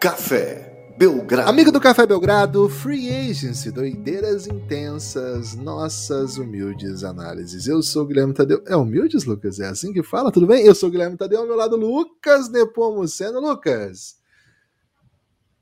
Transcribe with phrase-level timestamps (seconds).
[0.00, 1.50] Café Belgrado.
[1.50, 7.66] Amigo do Café Belgrado, Free Agency, doideiras intensas, nossas humildes análises.
[7.66, 8.62] Eu sou o Guilherme Tadeu.
[8.66, 9.60] É humildes, Lucas?
[9.60, 10.32] É assim que fala?
[10.32, 10.64] Tudo bem?
[10.64, 13.40] Eu sou o Guilherme Tadeu, ao meu lado, Lucas Nepomuceno.
[13.40, 14.16] Lucas,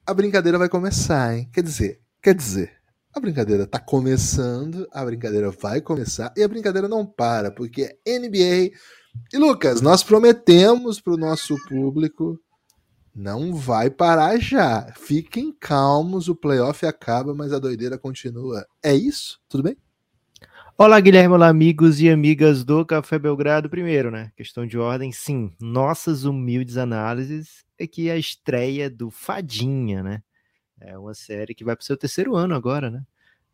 [0.06, 1.50] a brincadeira vai começar, hein?
[1.52, 2.70] Quer dizer, quer dizer,
[3.12, 8.18] a brincadeira tá começando, a brincadeira vai começar e a brincadeira não para, porque é
[8.20, 8.70] NBA.
[9.32, 12.40] E Lucas, nós prometemos para o nosso público
[13.18, 14.92] não vai parar já.
[14.96, 18.64] Fiquem calmos, o playoff acaba, mas a doideira continua.
[18.80, 19.40] É isso?
[19.48, 19.76] Tudo bem?
[20.78, 23.68] Olá, Guilherme, olá, amigos e amigas do Café Belgrado.
[23.68, 24.30] Primeiro, né?
[24.36, 25.52] Questão de ordem, sim.
[25.60, 30.22] Nossas humildes análises é que a estreia do Fadinha, né?
[30.80, 33.02] É uma série que vai para o seu terceiro ano agora, né?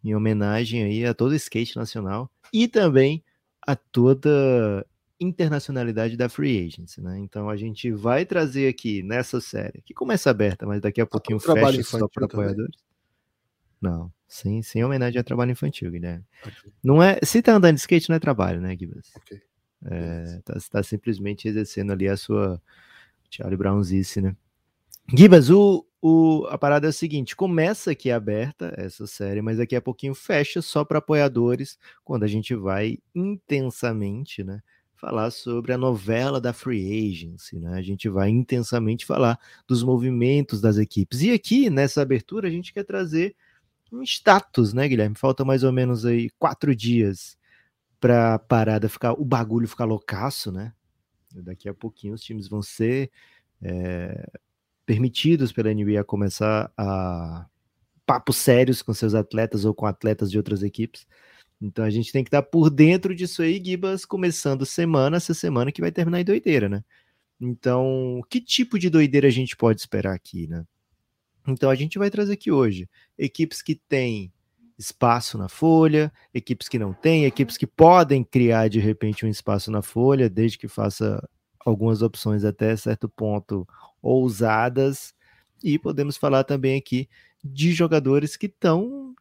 [0.05, 3.25] Em homenagem aí a todo o skate nacional e também
[3.67, 4.87] a toda
[5.21, 7.19] internacionalidade da free agency, né?
[7.19, 11.39] Então a gente vai trazer aqui nessa série, que começa aberta, mas daqui a pouquinho
[11.39, 12.77] fecha só para apoiadores.
[13.81, 16.25] Não, sem, sem homenagem a trabalho infantil, Guilherme.
[16.41, 16.73] Okay.
[16.83, 19.13] Não é, se tá andando de skate não é trabalho, né, Gibbs?
[19.17, 19.41] Okay.
[19.87, 22.61] É, tá, tá, simplesmente exercendo ali a sua
[23.31, 24.35] Charlie Brownzice, né?
[25.15, 29.77] Gibas, o, o, a parada é a seguinte: começa aqui aberta essa série, mas daqui
[29.77, 34.63] a pouquinho fecha só para apoiadores, quando a gente vai intensamente, né?
[35.05, 37.75] Falar sobre a novela da Free Agency, né?
[37.75, 39.39] A gente vai intensamente falar
[39.69, 41.21] dos movimentos das equipes.
[41.21, 43.37] E aqui, nessa abertura, a gente quer trazer
[43.93, 45.15] um status, né, Guilherme?
[45.15, 47.37] Falta mais ou menos aí quatro dias
[48.01, 50.73] para a parada ficar, o bagulho ficar loucaço, né?
[51.35, 53.11] Daqui a pouquinho os times vão ser
[53.61, 54.27] é,
[54.87, 57.47] permitidos pela NBA começar a
[58.07, 61.07] papos sérios com seus atletas ou com atletas de outras equipes.
[61.65, 65.73] Então a gente tem que estar por dentro disso aí, Gibas, começando semana, essa semana
[65.73, 66.85] que vai terminar em doideira, né?
[67.41, 70.63] Então, que tipo de doideira a gente pode esperar aqui, né?
[71.49, 72.87] Então a gente vai trazer aqui hoje
[73.17, 74.31] equipes que têm
[74.79, 79.71] espaço na folha, equipes que não têm, equipes que podem criar de repente um espaço
[79.71, 81.27] na folha, desde que faça
[81.65, 83.67] algumas opções até certo ponto
[84.03, 85.15] ousadas,
[85.63, 87.09] e podemos falar também aqui
[87.43, 89.15] de jogadores que estão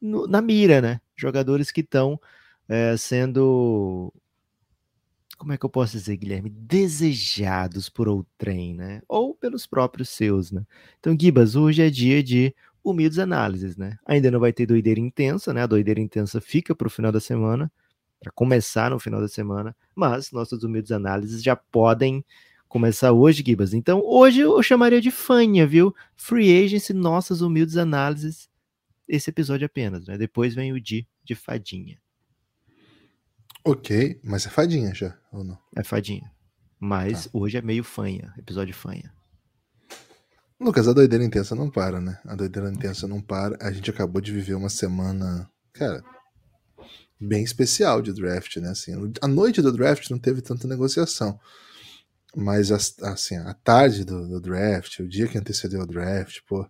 [0.00, 1.00] na mira, né?
[1.16, 2.20] jogadores que estão
[2.68, 4.12] é, sendo.
[5.38, 6.50] Como é que eu posso dizer, Guilherme?
[6.50, 9.02] Desejados por outrem, né?
[9.08, 10.64] Ou pelos próprios seus, né?
[10.98, 13.98] Então, Gibas, hoje é dia de humildes análises, né?
[14.06, 15.62] Ainda não vai ter doideira intensa, né?
[15.62, 17.70] A doideira intensa fica para o final da semana,
[18.18, 22.24] para começar no final da semana, mas nossas humildes análises já podem
[22.66, 23.74] começar hoje, Gibas.
[23.74, 25.94] Então, hoje eu chamaria de fanha, viu?
[26.16, 28.48] Free Agency, nossas humildes análises
[29.08, 30.18] esse episódio apenas, né?
[30.18, 32.00] Depois vem o Di de Fadinha.
[33.64, 35.58] Ok, mas é Fadinha já, ou não?
[35.76, 36.30] É Fadinha.
[36.78, 37.30] Mas tá.
[37.32, 39.12] hoje é meio fanha, episódio fanha.
[40.60, 42.18] Lucas, a doideira intensa não para, né?
[42.24, 43.58] A doideira intensa não para.
[43.60, 46.02] A gente acabou de viver uma semana, cara,
[47.20, 48.70] bem especial de draft, né?
[48.70, 51.38] Assim, a noite do draft não teve tanta negociação.
[52.34, 56.68] Mas, assim, a tarde do, do draft, o dia que antecedeu o draft, pô,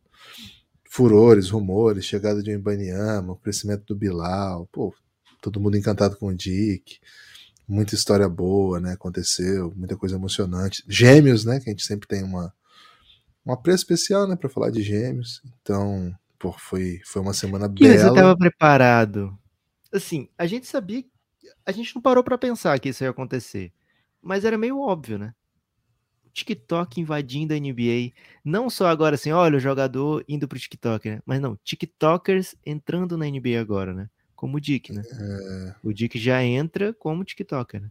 [0.97, 4.95] furores, rumores, chegada de Mbanyama, o crescimento do Bilal, pô,
[5.43, 6.99] todo mundo encantado com o Dick,
[7.69, 10.83] muita história boa, né, aconteceu, muita coisa emocionante.
[10.89, 12.51] Gêmeos, né, que a gente sempre tem uma
[13.45, 15.43] um apreço especial, né, para falar de Gêmeos.
[15.61, 17.99] Então, pô, foi foi uma semana que bela.
[17.99, 19.39] Você estava preparado?
[19.93, 21.05] Assim, a gente sabia,
[21.67, 23.71] a gente não parou para pensar que isso ia acontecer,
[24.23, 25.35] mas era meio óbvio, né?
[26.37, 28.13] TikTok invadindo a NBA.
[28.45, 31.21] Não só agora assim, olha, o jogador indo pro TikTok, né?
[31.25, 34.11] Mas não, TikTokers entrando na NBA agora, né?
[34.35, 35.03] Como o Dick, né?
[35.11, 35.75] É...
[35.83, 37.91] O Dick já entra como TikToker, né?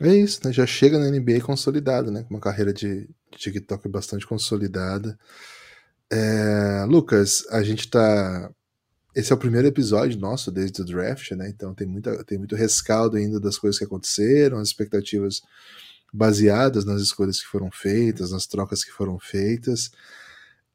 [0.00, 0.52] É isso, né?
[0.52, 2.22] Já chega na NBA consolidado, né?
[2.22, 5.18] Com uma carreira de, de TikTok bastante consolidada.
[6.10, 6.86] É...
[6.88, 8.50] Lucas, a gente tá.
[9.14, 11.50] Esse é o primeiro episódio nosso desde o draft, né?
[11.50, 15.42] Então tem, muita, tem muito rescaldo ainda das coisas que aconteceram, as expectativas
[16.12, 19.90] baseadas nas escolhas que foram feitas, nas trocas que foram feitas.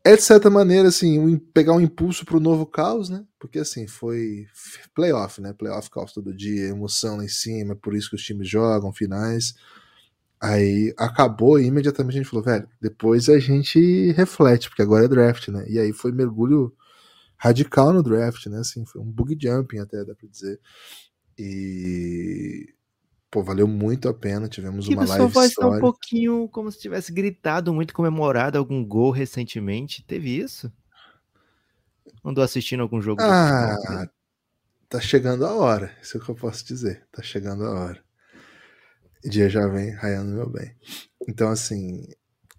[0.03, 3.25] É de certa maneira assim, um, pegar um impulso para o novo caos, né?
[3.39, 4.47] Porque assim, foi
[4.95, 5.53] playoff, né?
[5.53, 9.53] Playoff caos todo dia, emoção lá em cima, por isso que os times jogam finais.
[10.39, 15.07] Aí acabou e imediatamente a gente falou, velho, depois a gente reflete, porque agora é
[15.07, 15.65] draft, né?
[15.67, 16.73] E aí foi mergulho
[17.37, 18.59] radical no draft, né?
[18.59, 20.59] Assim, foi um bug jumping até, dá pra dizer.
[21.37, 22.73] E
[23.37, 24.47] Pô, valeu muito a pena.
[24.47, 25.15] Tivemos uma live.
[25.15, 30.03] Sua voz tá um pouquinho como se tivesse gritado muito, comemorado algum gol recentemente.
[30.03, 30.73] Teve isso?
[32.25, 33.21] Andou assistindo algum jogo?
[33.21, 34.09] Ah,
[34.89, 35.95] tá chegando a hora.
[36.01, 37.05] Isso é o que eu posso dizer.
[37.11, 38.03] Tá chegando a hora.
[39.23, 40.75] O dia já vem raiando meu bem.
[41.29, 42.07] Então, assim.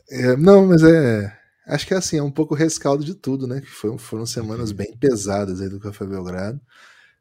[0.08, 1.36] É, não, mas é.
[1.66, 3.60] acho que é assim, é um pouco rescaldo de tudo, né?
[3.60, 4.76] Que foram, foram semanas uhum.
[4.76, 6.60] bem pesadas aí do Café Belgrado.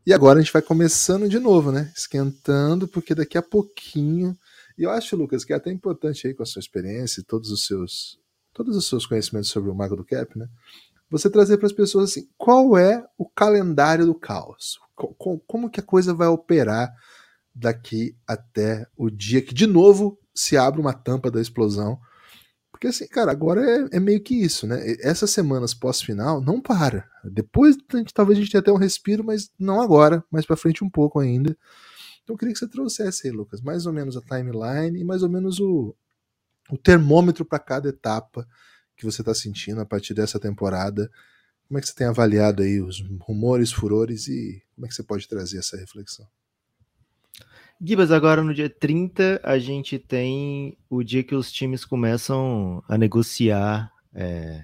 [0.08, 1.92] E agora a gente vai começando de novo, né?
[1.94, 4.38] Esquentando, porque daqui a pouquinho.
[4.78, 7.52] E eu acho, Lucas, que é até importante aí com a sua experiência e todos
[7.52, 8.18] os seus,
[8.54, 10.48] todos os seus conhecimentos sobre o Mago do Cap, né?
[11.12, 14.80] Você trazer para as pessoas assim, qual é o calendário do caos?
[14.96, 16.90] Como que a coisa vai operar
[17.54, 22.00] daqui até o dia que, de novo, se abre uma tampa da explosão
[22.78, 24.80] porque assim, cara, agora é, é meio que isso, né?
[25.02, 27.10] Essas semanas pós-final não para.
[27.24, 30.56] Depois a gente, talvez a gente tenha até um respiro, mas não agora, mais para
[30.56, 31.58] frente um pouco ainda.
[32.22, 35.24] Então eu queria que você trouxesse aí, Lucas, mais ou menos a timeline e mais
[35.24, 35.96] ou menos o,
[36.70, 38.48] o termômetro para cada etapa
[38.96, 41.10] que você está sentindo a partir dessa temporada.
[41.68, 45.02] Como é que você tem avaliado aí os rumores, furores e como é que você
[45.02, 46.28] pode trazer essa reflexão?
[47.80, 52.98] Gibas, agora no dia 30 a gente tem o dia que os times começam a
[52.98, 54.64] negociar, é,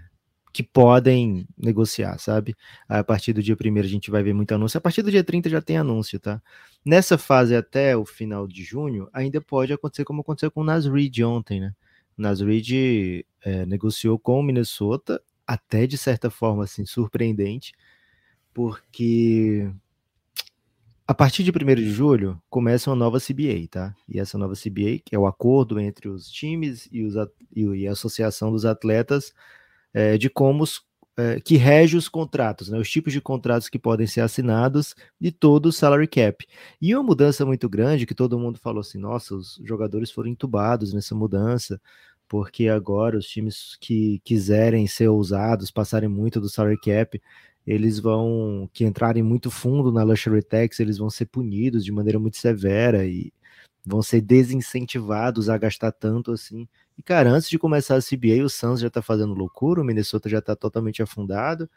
[0.51, 2.55] que podem negociar, sabe?
[2.89, 4.79] A partir do dia 1 a gente vai ver muito anúncio.
[4.79, 6.41] A partir do dia 30 já tem anúncio, tá?
[6.83, 10.87] Nessa fase até o final de junho, ainda pode acontecer como aconteceu com o Nas
[10.87, 11.73] Reed ontem, né?
[12.17, 17.73] O Nas Reed é, negociou com o Minnesota, até de certa forma assim, surpreendente,
[18.53, 19.71] porque
[21.07, 23.95] a partir de 1 de julho, começa uma nova CBA, tá?
[24.07, 27.15] E essa nova CBA, que é o acordo entre os times e, os,
[27.53, 29.33] e a associação dos atletas,
[29.93, 30.81] é, de como os,
[31.17, 32.77] é, que rege os contratos, né?
[32.79, 36.45] Os tipos de contratos que podem ser assinados e todo o salary cap.
[36.81, 40.93] E uma mudança muito grande que todo mundo falou assim: nossa, os jogadores foram entubados
[40.93, 41.79] nessa mudança,
[42.27, 47.21] porque agora os times que quiserem ser ousados, passarem muito do salary cap,
[47.65, 52.19] eles vão que entrarem muito fundo na luxury tax, eles vão ser punidos de maneira
[52.19, 53.31] muito severa e
[53.85, 56.67] vão ser desincentivados a gastar tanto assim.
[56.97, 60.29] E cara, antes de começar a CBA, o Suns já tá fazendo loucura, o Minnesota
[60.29, 61.69] já tá totalmente afundado.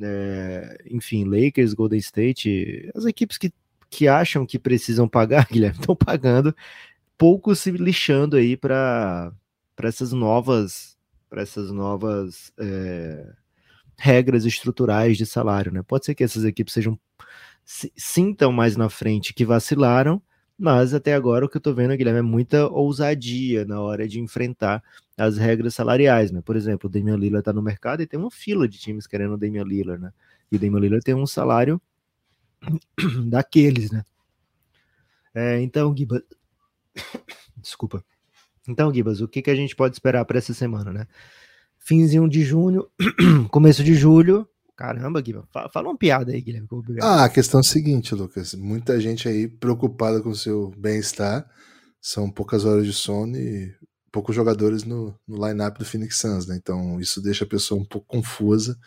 [0.00, 3.52] É, enfim, Lakers, Golden State, as equipes que,
[3.88, 6.54] que acham que precisam pagar, Guilherme, estão pagando,
[7.18, 9.32] pouco se lixando aí para
[9.82, 10.98] essas novas
[11.28, 13.24] para essas novas é,
[14.00, 15.82] regras estruturais de salário, né?
[15.82, 16.98] Pode ser que essas equipes sejam
[17.94, 20.22] sintam mais na frente que vacilaram,
[20.58, 24.18] mas até agora o que eu tô vendo, Guilherme, é muita ousadia na hora de
[24.18, 24.82] enfrentar
[25.18, 26.40] as regras salariais, né?
[26.40, 29.34] Por exemplo, o Damian Lillard tá no mercado e tem uma fila de times querendo
[29.34, 30.12] o Damian Lillard, né?
[30.50, 31.80] E o Damian Lillard tem um salário
[33.28, 34.02] daqueles, né?
[35.34, 36.22] É, então, Gibas...
[37.54, 38.02] Desculpa.
[38.66, 41.06] Então, Gibas, o que, que a gente pode esperar para essa semana, né?
[41.80, 42.86] Finzinho de junho,
[43.50, 44.46] começo de julho.
[44.76, 46.68] Caramba, Guilherme, fala, uma piada aí, Guilherme.
[47.02, 48.54] Ah, a questão é a seguinte, Lucas.
[48.54, 51.46] Muita gente aí preocupada com o seu bem-estar.
[52.00, 53.74] São poucas horas de sono e
[54.10, 56.56] poucos jogadores no, no line-up do Phoenix Suns, né?
[56.56, 58.78] Então isso deixa a pessoa um pouco confusa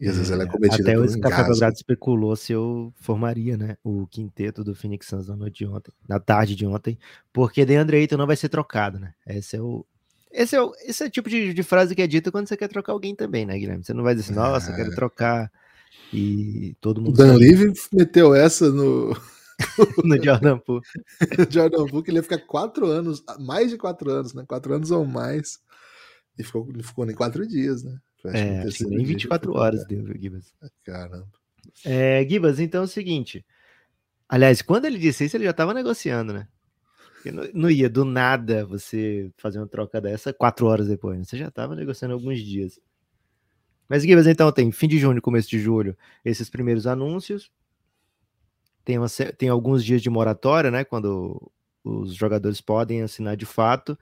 [0.00, 3.56] e às vezes ela é, é cometida Até o Café Belgrado especulou se eu formaria,
[3.56, 6.96] né, o quinteto do Phoenix Suns na noite de ontem, na tarde de ontem,
[7.32, 9.12] porque DeAndre Ayton não vai ser trocado, né?
[9.26, 9.84] Esse é o,
[10.32, 12.56] esse é, o, esse é o tipo de, de, frase que é dita quando você
[12.56, 13.84] quer trocar alguém também, né, Guilherme?
[13.84, 14.76] Você não vai dizer assim, nossa, é.
[14.76, 15.50] quero trocar.
[16.12, 17.14] E todo mundo.
[17.14, 19.16] O Dan Levy meteu essa no.
[20.04, 20.82] no Jordan Poole.
[21.50, 24.44] Jordan Poole, que ele ia ficar quatro anos, mais de quatro anos, né?
[24.46, 25.58] Quatro anos ou mais.
[26.38, 27.98] E ficou, não ficou nem quatro dias, né?
[28.26, 30.52] é, acho que nem 24 horas deu, Gibas.
[30.84, 31.28] Caramba.
[31.84, 33.44] É, Gibas, então é o seguinte.
[34.28, 36.46] Aliás, quando ele disse isso, ele já estava negociando, né?
[37.32, 41.18] Não, não, ia do nada você fazer uma troca dessa quatro horas depois.
[41.18, 41.24] Né?
[41.24, 42.80] Você já estava negociando alguns dias.
[43.88, 47.50] Mas, Gibas, então tem fim de junho, começo de julho, esses primeiros anúncios.
[48.84, 50.84] Tem, uma, tem alguns dias de moratória, né?
[50.84, 51.50] Quando
[51.82, 53.98] os jogadores podem assinar de fato.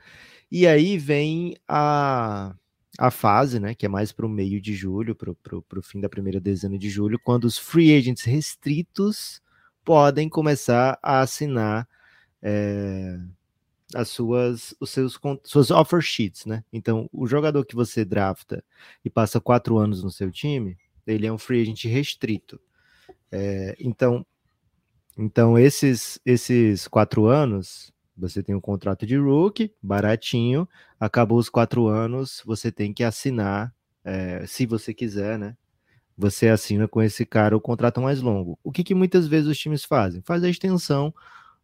[0.51, 2.55] E aí vem a,
[2.99, 3.75] a fase, né?
[3.75, 5.33] Que é mais para o meio de julho, para
[5.79, 9.41] o fim da primeira dezena de julho, quando os free agents restritos
[9.85, 11.89] podem começar a assinar
[12.43, 13.19] é,
[13.95, 16.65] as suas, os seus suas offer sheets, né?
[16.73, 18.65] Então, o jogador que você drafta
[19.05, 20.77] e passa quatro anos no seu time,
[21.07, 22.61] ele é um free agent restrito.
[23.31, 24.27] É, então,
[25.17, 31.87] então esses esses quatro anos você tem um contrato de rookie baratinho, acabou os quatro
[31.87, 35.57] anos, você tem que assinar, é, se você quiser, né?
[36.17, 38.59] Você assina com esse cara o contrato mais longo.
[38.65, 40.23] O que, que muitas vezes os times fazem?
[40.23, 41.15] Faz a extensão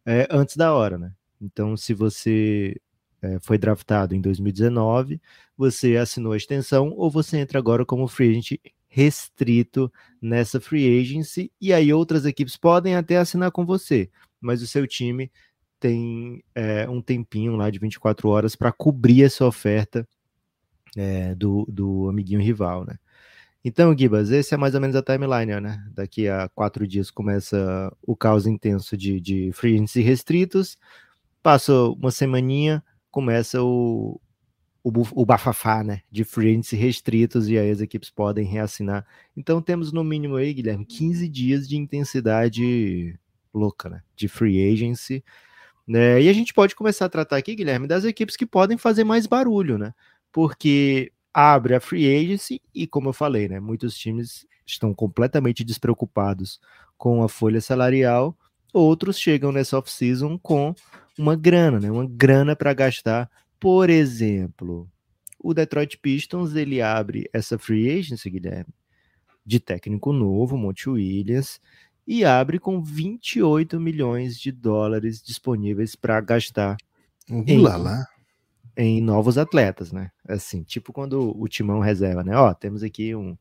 [0.05, 1.11] é, antes da hora, né?
[1.41, 2.79] Então, se você
[3.21, 5.21] é, foi draftado em 2019,
[5.57, 9.91] você assinou a extensão ou você entra agora como free agent restrito
[10.21, 14.85] nessa free agency e aí outras equipes podem até assinar com você, mas o seu
[14.85, 15.31] time
[15.79, 20.07] tem é, um tempinho lá de 24 horas para cobrir essa oferta
[20.95, 22.97] é, do, do amiguinho rival, né?
[23.65, 25.81] Então, Gibas, esse é mais ou menos a timeline, né?
[25.93, 30.77] Daqui a quatro dias começa o caos intenso de, de free agents restritos.
[31.41, 34.19] Passa uma semaninha, começa o,
[34.83, 36.01] o, o bafafá, né?
[36.11, 39.05] De free agents restritos e aí as equipes podem reassinar.
[39.35, 43.17] Então temos no mínimo aí, Guilherme, 15 dias de intensidade
[43.53, 44.03] louca, né?
[44.13, 45.23] De free agency.
[45.87, 46.21] Né?
[46.21, 49.25] E a gente pode começar a tratar aqui, Guilherme, das equipes que podem fazer mais
[49.25, 49.93] barulho, né?
[50.33, 56.59] Porque abre a free agency e, como eu falei, né, muitos times estão completamente despreocupados
[56.97, 58.37] com a folha salarial,
[58.71, 60.73] outros chegam nessa off-season com
[61.17, 63.29] uma grana, né, uma grana para gastar.
[63.59, 64.87] Por exemplo,
[65.39, 68.73] o Detroit Pistons ele abre essa free agency, Guilherme,
[69.45, 71.59] de técnico novo, Monte Williams,
[72.05, 76.77] e abre com 28 milhões de dólares disponíveis para gastar.
[77.29, 78.05] Em, lá, lá
[78.75, 80.11] em novos atletas, né?
[80.27, 82.35] Assim, tipo quando o timão reserva, né?
[82.35, 83.37] Ó, temos aqui um,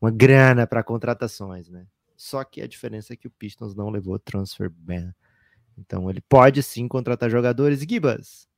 [0.00, 1.86] uma grana para contratações, né?
[2.16, 5.12] Só que a diferença é que o Pistons não levou transfer ban.
[5.76, 7.80] Então ele pode sim contratar jogadores.
[7.80, 8.48] Gibas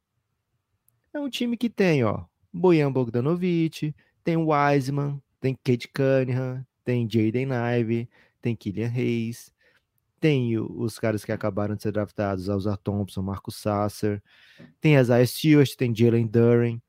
[1.12, 7.48] é um time que tem, ó, Bojan Bogdanovic, tem Wiseman, tem Kate Cunningham, tem Jaden
[7.80, 8.08] Ive,
[8.40, 9.52] tem Killian Hayes,
[10.20, 14.22] tem os caras que acabaram de ser draftados, Alzar Thompson, Marcos Sasser,
[14.80, 16.82] tem Isaiah Stewart, tem Jalen Duren,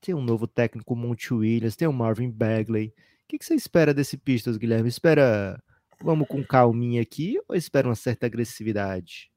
[0.00, 2.88] tem um novo técnico, Monte Williams, tem o Marvin Bagley.
[2.88, 4.88] O que, que você espera desse Pistas, Guilherme?
[4.88, 5.62] Espera,
[6.02, 9.30] vamos com calminha aqui ou espera uma certa agressividade?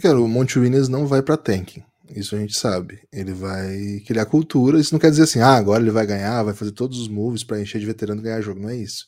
[0.00, 1.84] Cara, o Monte Williams não vai para tanking.
[2.08, 3.00] Isso a gente sabe.
[3.12, 4.78] Ele vai criar cultura.
[4.78, 7.44] Isso não quer dizer assim, ah, agora ele vai ganhar, vai fazer todos os moves
[7.44, 8.60] para encher de veterano e ganhar jogo.
[8.60, 9.06] Não é isso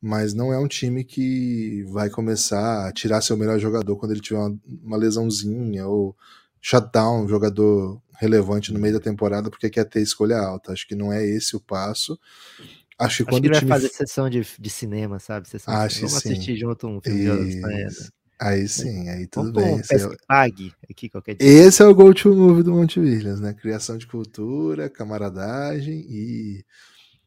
[0.00, 4.20] mas não é um time que vai começar a tirar seu melhor jogador quando ele
[4.20, 6.16] tiver uma, uma lesãozinha ou
[6.60, 10.72] shutdown um jogador relevante no meio da temporada porque quer ter escolha alta.
[10.72, 12.18] Acho que não é esse o passo.
[12.98, 13.68] Acho que Acho quando que o ele time...
[13.68, 15.48] vai fazer sessão de, de cinema, sabe?
[15.48, 16.32] Sessão Acho Vamos sim.
[16.32, 17.60] assistir junto um filme de
[18.38, 19.80] Aí sim, aí tudo Vamos bem.
[19.80, 21.48] Esse é, pesca pague aqui qualquer dia.
[21.48, 23.54] esse é o go-to move do Monte Williams, né?
[23.54, 26.64] Criação de cultura, camaradagem e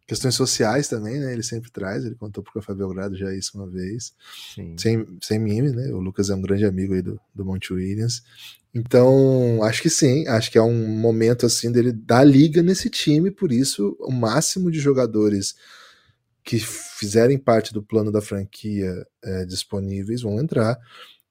[0.10, 1.32] questões sociais também, né?
[1.32, 4.12] Ele sempre traz, ele contou pro Café Belgrado já isso uma vez.
[4.56, 4.76] Sim.
[4.76, 5.94] Sem, sem mime, né?
[5.94, 8.24] O Lucas é um grande amigo aí do, do Monte Williams.
[8.74, 13.30] Então, acho que sim, acho que é um momento assim dele dar liga nesse time,
[13.30, 15.56] por isso o máximo de jogadores
[16.44, 18.92] que fizerem parte do plano da franquia
[19.24, 20.76] é, disponíveis vão entrar.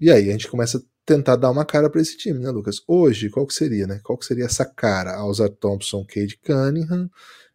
[0.01, 2.81] E aí a gente começa a tentar dar uma cara para esse time, né, Lucas?
[2.87, 3.99] Hoje, qual que seria, né?
[4.05, 5.17] Qual que seria essa cara?
[5.17, 7.11] Alzar Thompson, Cade Cunningham,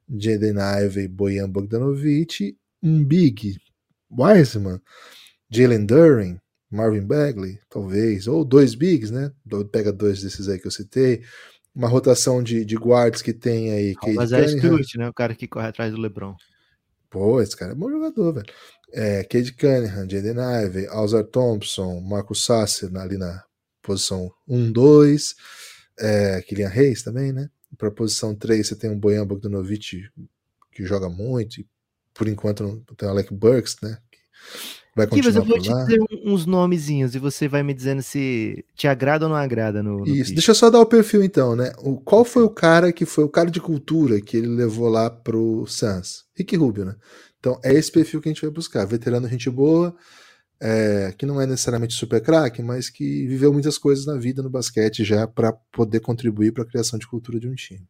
[0.10, 0.56] Jaden
[0.86, 3.58] Ivey, Bojan Bogdanovic, um Big,
[4.12, 4.82] Wiseman,
[5.50, 9.32] Jalen Duren, Marvin Bagley, talvez, ou dois Bigs, né?
[9.72, 11.22] Pega dois desses aí que eu citei.
[11.74, 13.96] Uma rotação de, de guards que tem aí.
[13.96, 14.48] Cade Mas é.
[14.48, 15.08] Stewart, né?
[15.08, 16.36] O cara que corre atrás do LeBron.
[17.10, 18.46] Pô, esse cara é bom jogador, velho.
[18.92, 23.44] É, Cade Cunningham, Jaden Ivey, Alzar Thompson, Marcus Sasser ali na
[23.82, 25.36] posição 1, 2.
[26.00, 27.50] É, Kylian Reis também, né?
[27.78, 30.04] Para posição 3 você tem o Bojan Bogdanovic
[30.72, 31.62] que joga muito.
[31.62, 31.68] E
[32.14, 33.98] por enquanto tem o Alec Burks, né?
[34.12, 34.20] Que
[34.96, 37.74] vai Aqui, mas continuar eu vou te dizer um- uns nomezinhos e você vai me
[37.74, 40.16] dizendo se te agrada ou não agrada no, no Isso.
[40.16, 40.36] Pistons.
[40.36, 41.72] Deixa eu só dar o perfil então, né?
[41.80, 45.10] O, qual foi o cara que foi o cara de cultura que ele levou lá
[45.10, 46.26] pro Suns?
[46.36, 46.96] Rick Rubio, né?
[47.40, 48.86] Então é esse perfil que a gente vai buscar.
[48.86, 49.96] Veterano, gente boa,
[50.66, 54.50] é, que não é necessariamente super craque, mas que viveu muitas coisas na vida no
[54.50, 57.86] basquete já para poder contribuir para a criação de cultura de um time.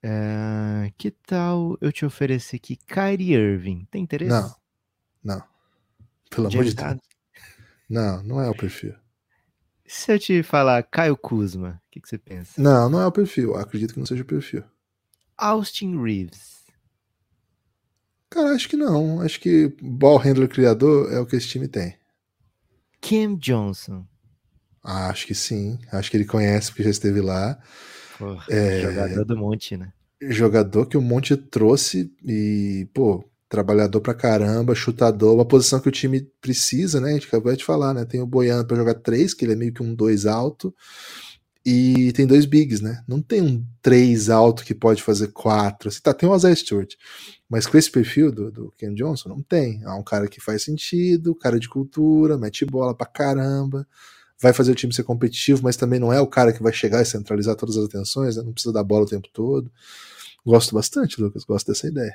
[0.00, 3.88] É, que tal eu te oferecer aqui Kyrie Irving?
[3.90, 4.30] Tem interesse?
[4.30, 4.54] Não,
[5.24, 5.42] não.
[6.30, 6.96] Pelo amor de Deus.
[7.90, 8.94] Não, não é o perfil.
[9.84, 12.52] Se eu te falar Caio Kuzma, o que, que você pensa?
[12.56, 13.56] Não, não é o perfil.
[13.56, 14.62] Acredito que não seja o perfil.
[15.36, 16.63] Austin Reeves.
[18.34, 19.20] Cara, acho que não.
[19.20, 21.94] Acho que ball handler criador é o que esse time tem.
[23.00, 24.04] Cam Johnson.
[24.82, 25.78] Ah, Acho que sim.
[25.92, 27.56] Acho que ele conhece porque já esteve lá.
[28.50, 28.80] É.
[28.80, 29.92] Jogador do monte, né?
[30.20, 35.92] Jogador que o Monte trouxe e, pô, trabalhador pra caramba, chutador, uma posição que o
[35.92, 37.10] time precisa, né?
[37.10, 38.04] A gente acabou de falar, né?
[38.04, 40.74] Tem o Boiano pra jogar três, que ele é meio que um dois alto.
[41.64, 43.02] E tem dois bigs, né?
[43.06, 45.88] Não tem um três alto que pode fazer quatro.
[45.88, 46.94] Assim, tá, tem o Isaiah Stewart.
[47.48, 49.82] Mas com esse perfil do, do Ken Johnson, não tem.
[49.82, 53.86] É um cara que faz sentido, cara de cultura, mete bola pra caramba,
[54.40, 57.02] vai fazer o time ser competitivo, mas também não é o cara que vai chegar
[57.02, 58.42] e centralizar todas as atenções, né?
[58.42, 59.70] não precisa dar bola o tempo todo.
[60.44, 62.14] Gosto bastante, Lucas, gosto dessa ideia.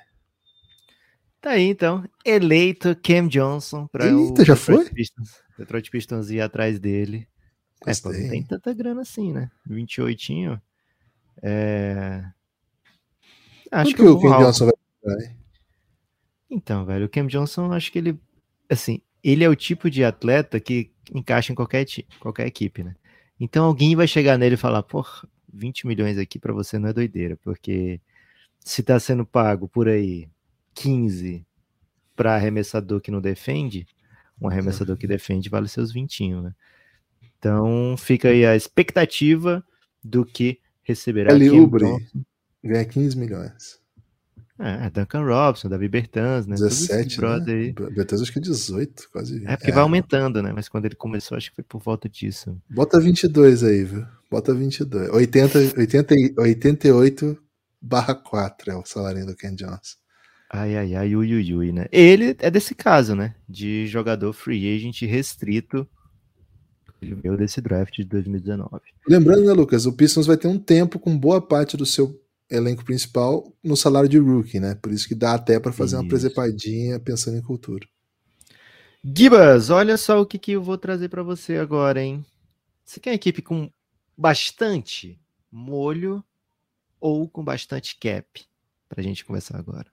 [1.42, 2.04] Tá aí, então.
[2.26, 4.90] Eleito Cam Johnson para o já Detroit foi?
[4.90, 5.30] Pistons.
[5.58, 7.28] Detroit Pistons ir atrás dele.
[7.86, 8.30] É, pô, não Gostei.
[8.30, 9.50] tem tanta grana assim, né?
[9.66, 10.62] 28.
[11.42, 12.24] É...
[13.72, 14.74] Acho que, que o Ken Johnson vai
[15.06, 15.36] hein?
[16.50, 18.20] Então, velho, o Cam Johnson, acho que ele,
[18.70, 21.86] assim, ele é o tipo de atleta que encaixa em qualquer,
[22.20, 22.96] qualquer equipe, né?
[23.40, 26.94] Então alguém vai chegar nele e falar, porra, 20 milhões aqui para você não é
[26.94, 28.02] doideira, porque
[28.60, 30.28] se tá sendo pago por aí
[30.74, 31.46] 15
[32.16, 33.88] para arremessador que não defende,
[34.42, 36.54] um arremessador que defende vale seus 20, né?
[37.38, 39.64] Então fica aí a expectativa
[40.04, 41.86] do que receberá Ali Ubre
[42.64, 43.79] ganha 15 milhões.
[44.60, 46.56] É, Duncan Robson, Davi Bertans, né?
[46.56, 47.28] 17, né?
[47.48, 47.72] Aí.
[47.72, 49.42] Bertans acho que é 18, quase.
[49.46, 49.74] É, porque é.
[49.74, 50.52] vai aumentando, né?
[50.54, 52.62] Mas quando ele começou, acho que foi por volta disso.
[52.70, 54.06] Bota 22 aí, viu?
[54.30, 55.10] Bota 22.
[55.12, 57.38] 80, 80, 88
[57.82, 59.98] barra 4 é o salário do Ken Johnson.
[60.52, 61.86] Ai, ai, ai, ui, ui, ui, né?
[61.92, 63.36] Ele é desse caso, né?
[63.48, 65.88] De jogador free agent restrito.
[67.02, 68.82] Ele veio desse draft de 2019.
[69.08, 69.86] Lembrando, né, Lucas?
[69.86, 74.10] O Pistons vai ter um tempo com boa parte do seu elenco principal no salário
[74.10, 74.76] de rookie, né?
[74.76, 76.04] Por isso que dá até para fazer isso.
[76.04, 77.88] uma presepadinha pensando em cultura.
[79.04, 82.26] Gibas, olha só o que, que eu vou trazer para você agora, hein?
[82.84, 83.70] Você quer uma equipe com
[84.18, 85.20] bastante
[85.52, 86.24] molho
[87.00, 88.44] ou com bastante cap?
[88.90, 89.88] Pra gente começar agora.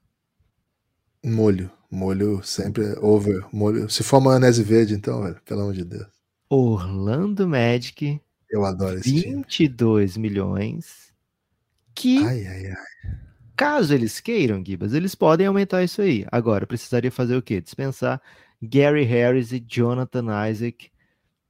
[1.24, 1.70] Molho.
[1.90, 3.46] Molho sempre é over.
[3.52, 3.88] Molho.
[3.88, 6.08] Se for maionese verde, então, velho, pelo amor de Deus.
[6.48, 8.20] Orlando Magic.
[8.50, 10.28] Eu adoro esse 22 time.
[10.28, 11.05] milhões
[11.96, 12.76] que, ai, ai, ai.
[13.56, 16.26] caso eles queiram, Gibas, eles podem aumentar isso aí.
[16.30, 17.60] Agora, precisaria fazer o quê?
[17.60, 18.20] Dispensar
[18.62, 20.90] Gary Harris e Jonathan Isaac.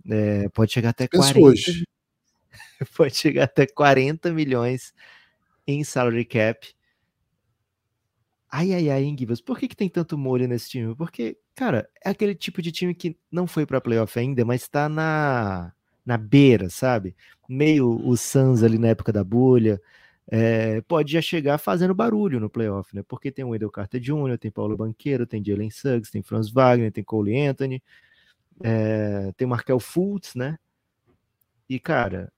[0.08, 1.40] É, pode chegar até Dispenso 40.
[1.40, 1.84] Hoje.
[2.96, 4.94] pode chegar até 40 milhões
[5.66, 6.66] em salary cap.
[8.48, 9.40] Ai, ai, ai, hein, Gibas?
[9.40, 10.94] Por que, que tem tanto molho nesse time?
[10.94, 14.88] Porque, cara, é aquele tipo de time que não foi para playoff ainda, mas tá
[14.88, 15.73] na,
[16.04, 17.16] na beira, sabe?
[17.49, 19.80] Meio o Suns ali na época da bolha
[20.28, 23.02] é, pode já chegar fazendo barulho no playoff, né?
[23.06, 26.91] Porque tem o Wendell Carter Jr., tem Paulo Banqueiro, tem Jalen Suggs, tem Franz Wagner,
[26.91, 27.82] tem Cole Anthony,
[28.62, 30.58] é, tem Markel Fultz, né?
[31.69, 32.32] E, cara,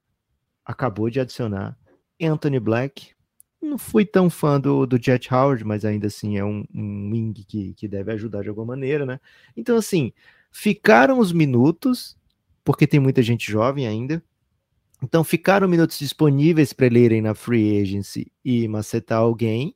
[0.64, 1.79] acabou de adicionar
[2.20, 3.12] Anthony Black.
[3.61, 7.44] Não fui tão fã do, do Jet Howard, mas ainda assim é um, um wing
[7.44, 9.18] que, que deve ajudar de alguma maneira, né?
[9.57, 10.12] Então, assim,
[10.51, 12.16] ficaram os minutos,
[12.62, 14.22] porque tem muita gente jovem ainda,
[15.02, 19.74] então ficaram minutos disponíveis para ele irem na free agency e macetar alguém,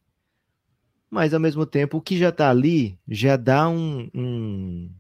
[1.11, 4.91] mas ao mesmo tempo o que já está ali já dá um, um,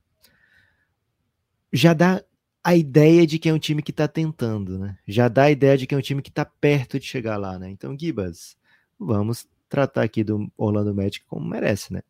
[1.72, 2.22] já dá
[2.62, 4.96] a ideia de que é um time que está tentando, né?
[5.06, 7.58] Já dá a ideia de que é um time que está perto de chegar lá,
[7.58, 7.68] né?
[7.68, 8.56] Então, Gibas,
[8.98, 12.02] vamos tratar aqui do Orlando Magic como merece, né?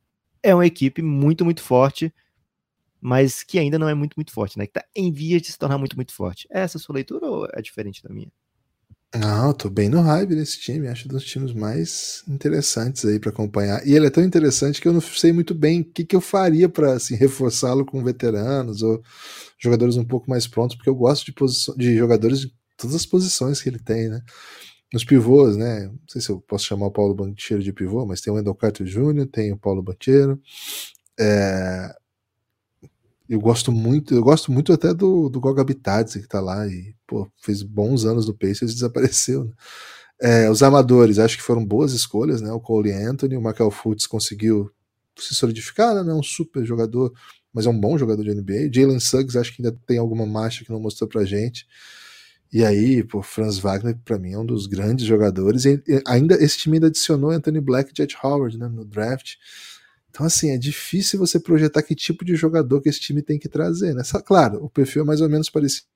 [0.42, 2.12] É uma equipe muito, muito forte,
[3.02, 4.64] mas que ainda não é muito, muito forte, né?
[4.64, 6.46] Que tá em vias de se tornar muito, muito forte.
[6.48, 8.30] É essa sua leitura ou é diferente da minha?
[9.14, 10.86] Não, tô bem no hype desse time.
[10.86, 13.84] Acho um dos times mais interessantes aí para acompanhar.
[13.84, 16.20] E ele é tão interessante que eu não sei muito bem o que, que eu
[16.20, 19.02] faria para assim, reforçá-lo com veteranos ou
[19.58, 21.34] jogadores um pouco mais prontos, porque eu gosto de,
[21.76, 24.22] de jogadores de todas as posições que ele tem, né?
[24.92, 25.86] Nos pivôs, né?
[25.86, 28.54] Não sei se eu posso chamar o Paulo Bancheiro de pivô, mas tem o Wendell
[28.54, 30.40] Carter Jr., tem o Paulo Bancheiro.
[31.18, 31.92] É,
[33.28, 36.94] eu gosto muito, eu gosto muito até do, do Goga Bitadze que tá lá e
[37.06, 39.44] pô, fez bons anos no Pacers e desapareceu.
[39.44, 39.52] Né?
[40.20, 42.52] É, os amadores, acho que foram boas escolhas, né?
[42.52, 44.70] O Cole Anthony, o Michael Fultz conseguiu
[45.18, 46.12] se solidificar, né?
[46.12, 47.12] É um super jogador,
[47.52, 48.70] mas é um bom jogador de NBA.
[48.72, 51.66] Jalen Suggs, acho que ainda tem alguma marcha que não mostrou pra gente.
[52.52, 55.64] E aí, pô, Franz Wagner, para mim, é um dos grandes jogadores.
[55.64, 59.36] E ainda esse time ainda adicionou Anthony Black e Jet Howard né, no draft.
[60.12, 63.48] Então, assim, é difícil você projetar que tipo de jogador que esse time tem que
[63.48, 64.02] trazer, né?
[64.26, 65.86] Claro, o perfil é mais ou menos parecido.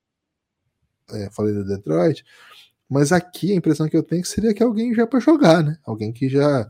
[1.11, 2.25] É, falei do Detroit,
[2.89, 5.77] mas aqui a impressão que eu tenho é seria que alguém já para jogar, né?
[5.85, 6.69] Alguém que já.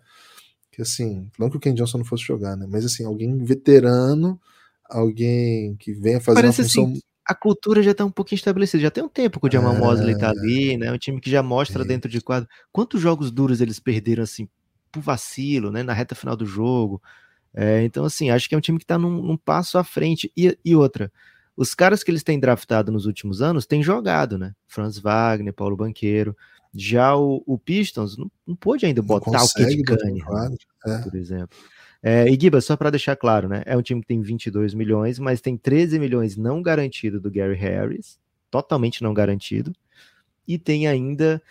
[0.72, 2.66] Que assim, não que o Ken Johnson não fosse jogar, né?
[2.68, 4.40] Mas assim, alguém veterano,
[4.84, 6.84] alguém que venha fazer Parece uma função.
[6.86, 8.82] Assim, a cultura já está um pouquinho estabelecida.
[8.82, 9.78] Já tem um tempo que o Jamal é...
[9.78, 10.90] Mosley tá ali, né?
[10.92, 11.86] Um time que já mostra é.
[11.86, 12.48] dentro de quadro.
[12.72, 14.48] Quantos jogos duros eles perderam assim
[14.90, 15.84] por vacilo, né?
[15.84, 17.00] Na reta final do jogo.
[17.58, 20.30] É, então, assim, acho que é um time que está num, num, passo à frente.
[20.36, 21.10] E, e, outra,
[21.56, 24.54] os caras que eles têm draftado nos últimos anos têm jogado, né?
[24.66, 26.36] Franz Wagner, Paulo Banqueiro.
[26.74, 30.54] Já o, o Pistons não, não pôde ainda não botar o Kid Cunningham,
[30.86, 30.98] é.
[30.98, 31.56] por exemplo.
[32.02, 33.62] É, e Giba, só para deixar claro, né?
[33.64, 37.56] É um time que tem 22 milhões, mas tem 13 milhões não garantido do Gary
[37.56, 38.18] Harris,
[38.50, 39.72] totalmente não garantido,
[40.46, 41.42] e tem ainda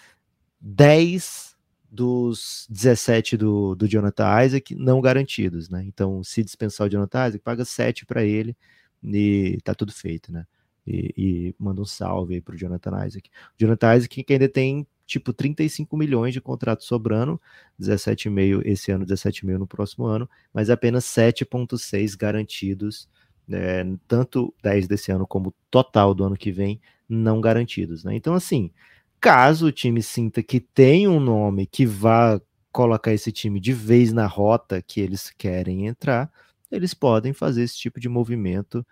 [0.61, 1.54] 10
[1.95, 5.83] dos 17 do, do Jonathan Isaac não garantidos, né?
[5.87, 8.55] Então, se dispensar o Jonathan Isaac, paga 7 para ele
[9.03, 10.45] e tá tudo feito, né?
[10.85, 13.29] E, e, manda um salve aí pro Jonathan Isaac.
[13.29, 17.39] O Jonathan Isaac que ainda tem tipo 35 milhões de contrato sobrando,
[17.79, 23.07] 17,5 esse ano, 17,5 no próximo ano, mas apenas 7,6 garantidos,
[23.49, 28.03] é, tanto 10 desse ano como total do ano que vem, não garantidos.
[28.03, 28.15] Né?
[28.15, 28.71] Então, assim,
[29.25, 32.39] caso o time sinta que tem um nome que vá
[32.71, 36.31] colocar esse time de vez na rota que eles querem entrar,
[36.71, 38.85] eles podem fazer esse tipo de movimento.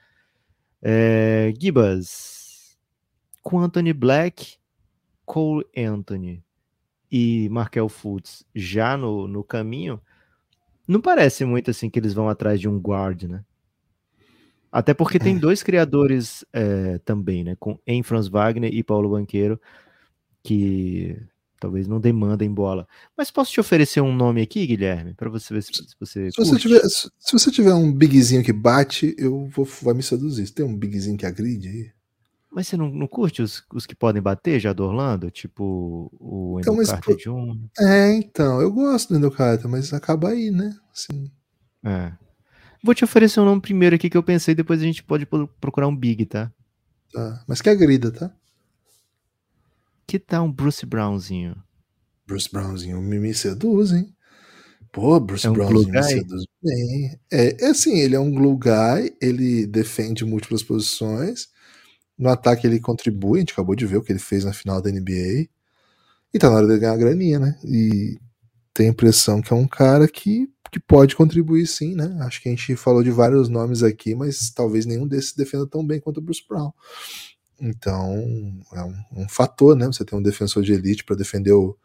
[0.81, 2.75] É, Gibas,
[3.43, 4.55] com Anthony Black,
[5.23, 6.43] Cole Anthony
[7.11, 10.01] e Markel Fultz já no, no caminho,
[10.87, 13.45] não parece muito assim que eles vão atrás de um guard, né?
[14.71, 15.39] Até porque tem é.
[15.39, 17.55] dois criadores é, também, né?
[17.59, 19.61] Com Franz Wagner e Paulo Banqueiro,
[20.43, 21.17] que
[21.60, 22.86] talvez não demandem bola.
[23.17, 26.29] Mas posso te oferecer um nome aqui, Guilherme, para você ver se, se você.
[26.29, 30.45] Se você, tiver, se você tiver um bigzinho que bate, eu vou vai me seduzir.
[30.45, 31.91] Você tem um bigzinho que agride aí?
[32.51, 35.32] Mas você não, não curte os, os que podem bater já do Orlando?
[35.32, 37.58] Tipo o então, Endo Carter Jr.?
[37.79, 40.75] É, então, eu gosto do Endo Carter, mas acaba aí, né?
[40.93, 41.32] Assim.
[41.84, 42.12] É.
[42.84, 45.25] Vou te oferecer um nome primeiro aqui que eu pensei, depois a gente pode
[45.60, 46.51] procurar um big, tá?
[47.13, 48.32] Tá, mas que agrida, tá?
[50.05, 51.55] Que tal um Bruce Brownzinho?
[52.25, 54.13] Bruce Brownzinho me, seduz, hein?
[54.91, 57.19] Pô, Bruce é um Brownzinho me seduz bem.
[57.31, 61.47] É, é assim, ele é um glue guy, ele defende múltiplas posições.
[62.17, 64.81] No ataque ele contribui, a gente acabou de ver o que ele fez na final
[64.81, 65.47] da NBA.
[66.33, 67.59] E tá na hora de ganhar graninha, né?
[67.63, 68.19] E
[68.73, 72.17] tem a impressão que é um cara que, que pode contribuir sim, né?
[72.21, 75.85] Acho que a gente falou de vários nomes aqui, mas talvez nenhum desses defenda tão
[75.85, 76.71] bem quanto o Bruce Brown.
[77.65, 79.86] Então, é um, um fator, né?
[79.86, 81.78] Você tem um defensor de elite para defender o,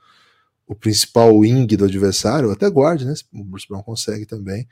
[0.67, 3.15] o principal wing do adversário, até guarde, né?
[3.33, 4.69] O Bruce Brown consegue também.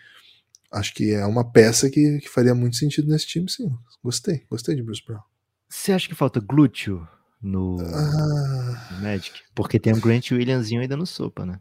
[0.68, 3.70] Acho que é uma peça que, que faria muito sentido nesse time, sim.
[4.02, 5.20] Gostei, gostei de Bruce Brown.
[5.68, 7.06] Você acha que falta glúteo
[7.40, 8.98] no, ah.
[9.00, 9.42] Magic?
[9.54, 11.60] Porque tem um Grant Williamsinho ainda no sopa, né?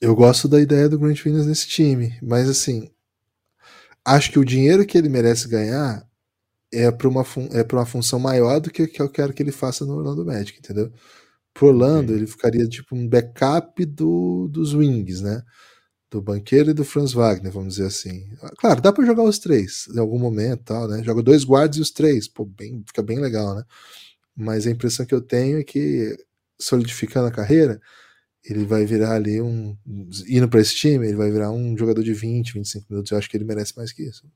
[0.00, 2.90] Eu gosto da ideia do Grant Williams nesse time, mas assim,
[4.04, 6.04] acho que o dinheiro que ele merece ganhar
[6.72, 9.84] é para uma, é uma função maior do que, que eu quero que ele faça
[9.84, 10.92] no Orlando Magic, entendeu?
[11.54, 15.42] Pro Orlando, ele ficaria tipo um backup do, dos wings, né?
[16.10, 18.28] Do Banqueiro e do Franz Wagner, vamos dizer assim.
[18.58, 21.02] Claro, dá para jogar os três em algum momento, tal, né?
[21.04, 23.64] Joga dois guards e os três, pô, bem, fica bem legal, né?
[24.36, 26.16] Mas a impressão que eu tenho é que
[26.60, 27.80] solidificando a carreira,
[28.44, 29.76] ele vai virar ali um
[30.28, 33.12] indo para esse time, ele vai virar um jogador de 20, 25 minutos.
[33.12, 34.26] Eu acho que ele merece mais que isso.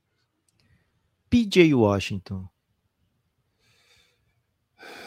[1.31, 2.45] PJ Washington.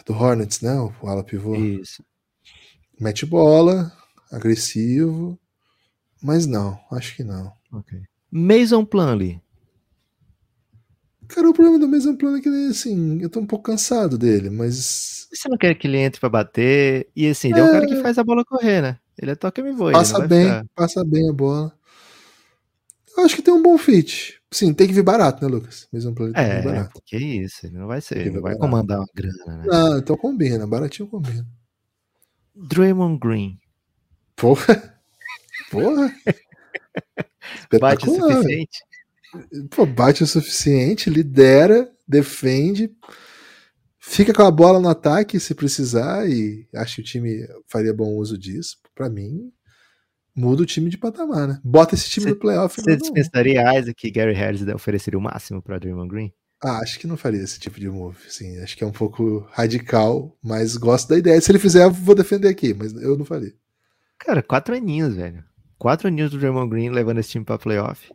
[0.06, 0.72] Do Hornets, né?
[0.80, 1.54] O ala pivô.
[1.54, 2.02] Isso.
[2.98, 3.92] Mete bola,
[4.32, 5.38] agressivo,
[6.22, 7.52] mas não, acho que não.
[7.70, 8.00] Ok.
[8.30, 9.40] Mason Plumlee.
[11.28, 14.16] Cara, o problema do Mason Plumlee é que ele, assim, eu tô um pouco cansado
[14.16, 15.28] dele, mas...
[15.32, 17.10] Você não quer que ele entre pra bater?
[17.14, 18.98] E assim, ele é, é um cara que faz a bola correr, né?
[19.18, 19.92] Ele é toque me voe.
[19.92, 20.66] Passa bem, ficar...
[20.74, 21.76] passa bem a bola.
[23.16, 24.40] Eu acho que tem um bom fit.
[24.50, 25.88] Sim, tem que vir barato, né, Lucas?
[25.92, 27.03] Mesmo plano é, barato.
[27.05, 29.64] que isso, ele não vai ser, ele vai comandar uma grana, né?
[29.66, 31.46] Não, então combina, baratinho combina.
[32.55, 33.59] Draymond Green.
[34.37, 35.00] Porra!
[35.70, 36.12] Porra!
[37.81, 38.79] bate o suficiente?
[39.70, 42.90] Pô, bate o suficiente, lidera, defende,
[43.98, 48.14] fica com a bola no ataque se precisar e acho que o time faria bom
[48.14, 48.79] uso disso.
[48.94, 49.53] Para mim,
[50.35, 51.61] muda o time de patamar, né?
[51.62, 52.81] Bota esse time cê, no playoff.
[52.81, 56.33] Você dispensaria Isaac e Gary Harris ofereceria o máximo para Draymond Green?
[56.62, 58.59] Ah, acho que não faria esse tipo de move, sim.
[58.61, 61.40] Acho que é um pouco radical, mas gosto da ideia.
[61.40, 63.53] Se ele fizer, eu vou defender aqui, mas eu não faria.
[64.18, 65.44] Cara, quatro aninhos, velho.
[65.79, 68.11] Quatro aninhos do Draymond Green levando esse time pra playoff.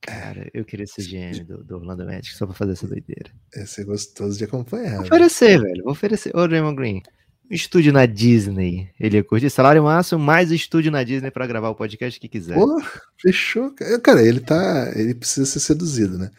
[0.00, 3.30] Cara, eu queria ser GM do, do Orlando Magic só pra fazer essa doideira.
[3.56, 4.96] Ia ser gostoso de acompanhar.
[4.98, 5.82] Vou oferecer, velho.
[5.82, 6.34] Vou oferecer.
[6.34, 7.02] Ô, Draymond Green,
[7.50, 8.90] estúdio na Disney.
[8.98, 12.54] Ele ia curtir salário máximo, mais estúdio na Disney para gravar o podcast que quiser.
[12.54, 12.80] Pô,
[13.16, 13.72] fechou.
[14.02, 14.92] Cara, ele tá.
[14.94, 16.30] Ele precisa ser seduzido, né?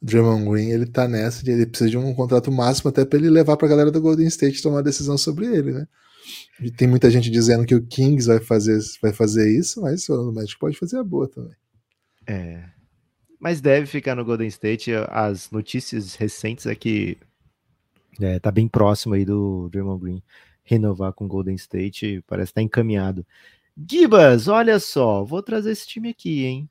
[0.00, 3.18] O Draymond Green, ele tá nessa de ele precisa de um contrato máximo até para
[3.18, 5.86] ele levar pra galera do Golden State tomar decisão sobre ele, né?
[6.60, 10.32] E tem muita gente dizendo que o Kings vai fazer, vai fazer isso, mas o
[10.32, 11.54] Magic pode fazer a boa também.
[12.26, 12.64] É.
[13.38, 14.90] Mas deve ficar no Golden State.
[15.08, 17.16] As notícias recentes é que
[18.20, 20.22] é, tá bem próximo aí do Draymond Green
[20.66, 23.24] renovar com Golden State, parece estar tá encaminhado.
[23.88, 26.68] Gibas, olha só, vou trazer esse time aqui, hein?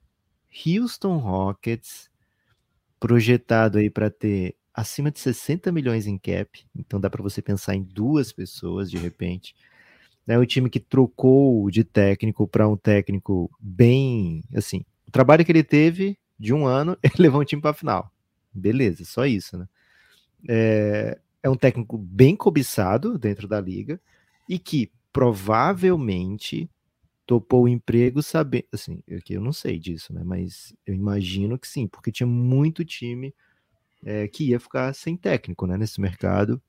[0.65, 2.10] Houston Rockets,
[2.99, 7.75] projetado aí para ter acima de 60 milhões em cap, então dá para você pensar
[7.75, 9.55] em duas pessoas de repente.
[10.27, 15.51] É um time que trocou de técnico para um técnico bem, assim, o trabalho que
[15.51, 18.12] ele teve de um ano, ele levou um time para a final.
[18.53, 19.67] Beleza, só isso, né?
[20.47, 24.01] É, é um técnico bem cobiçado dentro da liga,
[24.49, 26.67] e que provavelmente
[27.23, 31.67] topou o emprego sabendo, assim, eu, eu não sei disso, né, mas eu imagino que
[31.67, 33.31] sim, porque tinha muito time
[34.03, 36.60] é, que ia ficar sem técnico, né, nesse mercado,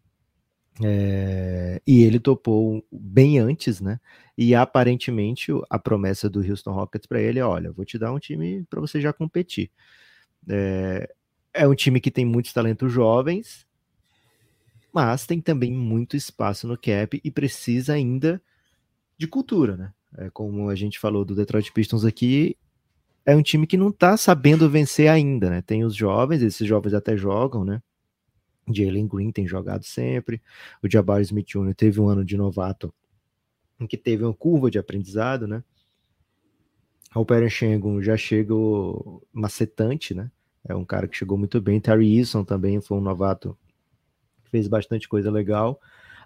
[0.85, 3.99] é, e ele topou bem antes, né?
[4.37, 8.19] E aparentemente a promessa do Houston Rockets para ele é: olha, vou te dar um
[8.19, 9.71] time para você já competir.
[10.47, 11.09] É,
[11.55, 13.66] é um time que tem muitos talentos jovens,
[14.97, 18.41] mas tem também muito espaço no cap e precisa ainda
[19.19, 19.93] de cultura, né?
[20.17, 22.57] É, como a gente falou do Detroit Pistons aqui,
[23.23, 25.61] é um time que não tá sabendo vencer ainda, né?
[25.61, 27.83] Tem os jovens, esses jovens até jogam, né?
[28.73, 30.41] Jalen Green tem jogado sempre.
[30.83, 31.75] O Jabari Smith Jr.
[31.75, 32.91] teve um ano de novato
[33.79, 35.63] em que teve uma curva de aprendizado, né?
[37.15, 38.55] O Peren Shengun já chega
[39.31, 40.31] macetante, né?
[40.67, 41.83] É um cara que chegou muito bem.
[41.83, 43.59] Terry Eason também foi um novato
[44.57, 45.79] fez bastante coisa legal.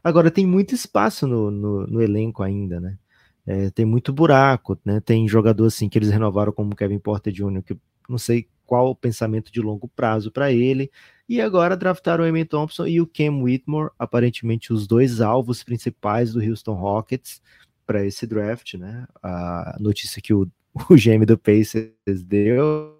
[0.04, 2.96] Agora tem muito espaço no, no, no elenco ainda, né?
[3.44, 5.00] É, tem muito buraco, né?
[5.00, 7.76] Tem jogador assim que eles renovaram como Kevin Porter Jr., que
[8.08, 10.90] não sei qual o pensamento de longo prazo para ele.
[11.28, 16.32] E agora draftaram o Eamon Thompson e o Cam Whitmore, aparentemente os dois alvos principais
[16.32, 17.42] do Houston Rockets
[17.84, 19.06] para esse draft, né?
[19.20, 20.48] A notícia que o,
[20.88, 22.96] o GM do Pacers deu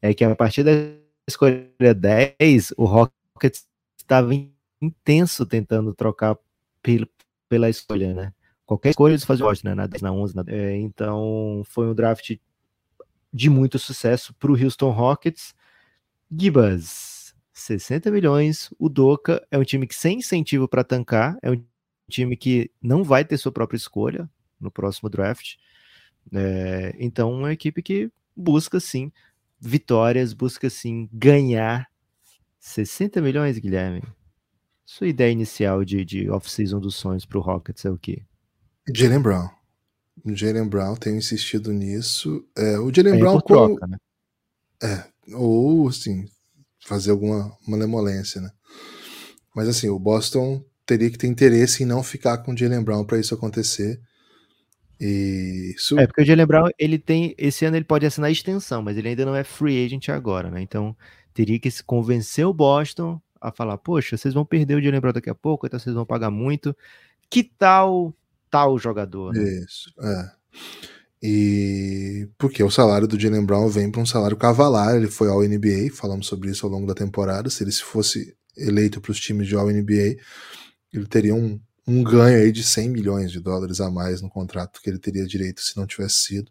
[0.00, 4.30] é que a partir da escolha 10, o Rockets estava
[4.80, 6.36] intenso tentando trocar
[6.82, 8.34] pela, escolha, né?
[8.66, 9.74] Qualquer escolha eles faziam né?
[9.74, 10.44] Na 10, na 11, na...
[10.48, 12.36] É, então foi um draft
[13.32, 15.54] de muito sucesso para o Houston Rockets.
[16.30, 18.70] Gibas, 60 milhões.
[18.78, 21.64] O Doca é um time que sem incentivo para tancar, é um
[22.08, 24.28] time que não vai ter sua própria escolha
[24.60, 25.56] no próximo draft.
[26.32, 29.12] É, então, uma equipe que busca sim
[29.62, 31.86] vitórias, busca sim ganhar
[32.58, 34.02] 60 milhões, Guilherme.
[34.84, 38.22] Sua ideia inicial de, de off-season dos sonhos para o Rockets é o quê?
[38.94, 39.48] Jalen Brown.
[40.24, 42.44] O Jalen Brown, tenho insistido nisso.
[42.56, 43.40] É, o Jalen é, Brown.
[43.40, 43.96] Por troca, né?
[44.82, 46.26] É, ou assim,
[46.84, 48.50] fazer alguma malemolência, né?
[49.54, 53.04] Mas assim, o Boston teria que ter interesse em não ficar com o Jalen Brown
[53.04, 54.00] para isso acontecer.
[55.04, 55.98] Isso...
[55.98, 57.34] É, porque o Jalen Brown, ele tem.
[57.36, 60.48] Esse ano ele pode assinar a extensão, mas ele ainda não é free agent agora,
[60.48, 60.62] né?
[60.62, 60.96] Então
[61.34, 65.12] teria que se convencer o Boston a falar: poxa, vocês vão perder o Jalen Brown
[65.12, 66.76] daqui a pouco, então vocês vão pagar muito.
[67.28, 68.14] Que tal
[68.48, 69.32] tal jogador?
[69.32, 69.42] Né?
[69.42, 70.30] Isso, é.
[71.20, 75.42] E porque o salário do Jalen Brown vem para um salário cavalar, ele foi ao
[75.42, 77.50] NBA, falamos sobre isso ao longo da temporada.
[77.50, 80.16] Se ele fosse eleito para os times de All NBA,
[80.92, 84.80] ele teria um, um ganho aí de 100 milhões de dólares a mais no contrato
[84.80, 86.50] que ele teria direito se não tivesse sido.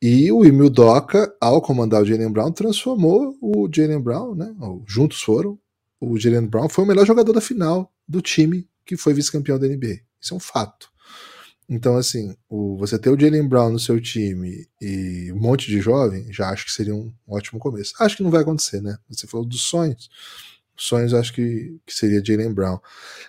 [0.00, 4.52] E o Emil Doca, ao comandar o Jalen Brown, transformou o Jalen Brown, né?
[4.84, 5.56] Juntos foram.
[6.00, 9.68] O Jalen Brown foi o melhor jogador da final do time que foi vice-campeão da
[9.68, 10.00] NBA.
[10.20, 10.90] Isso é um fato.
[11.68, 15.80] Então, assim, o, você ter o Jalen Brown no seu time e um monte de
[15.80, 17.94] jovem, já acho que seria um ótimo começo.
[18.00, 18.98] Acho que não vai acontecer, né?
[19.08, 20.10] Você falou dos sonhos.
[20.82, 22.78] Sonhos acho que, que seria Jalen Brown.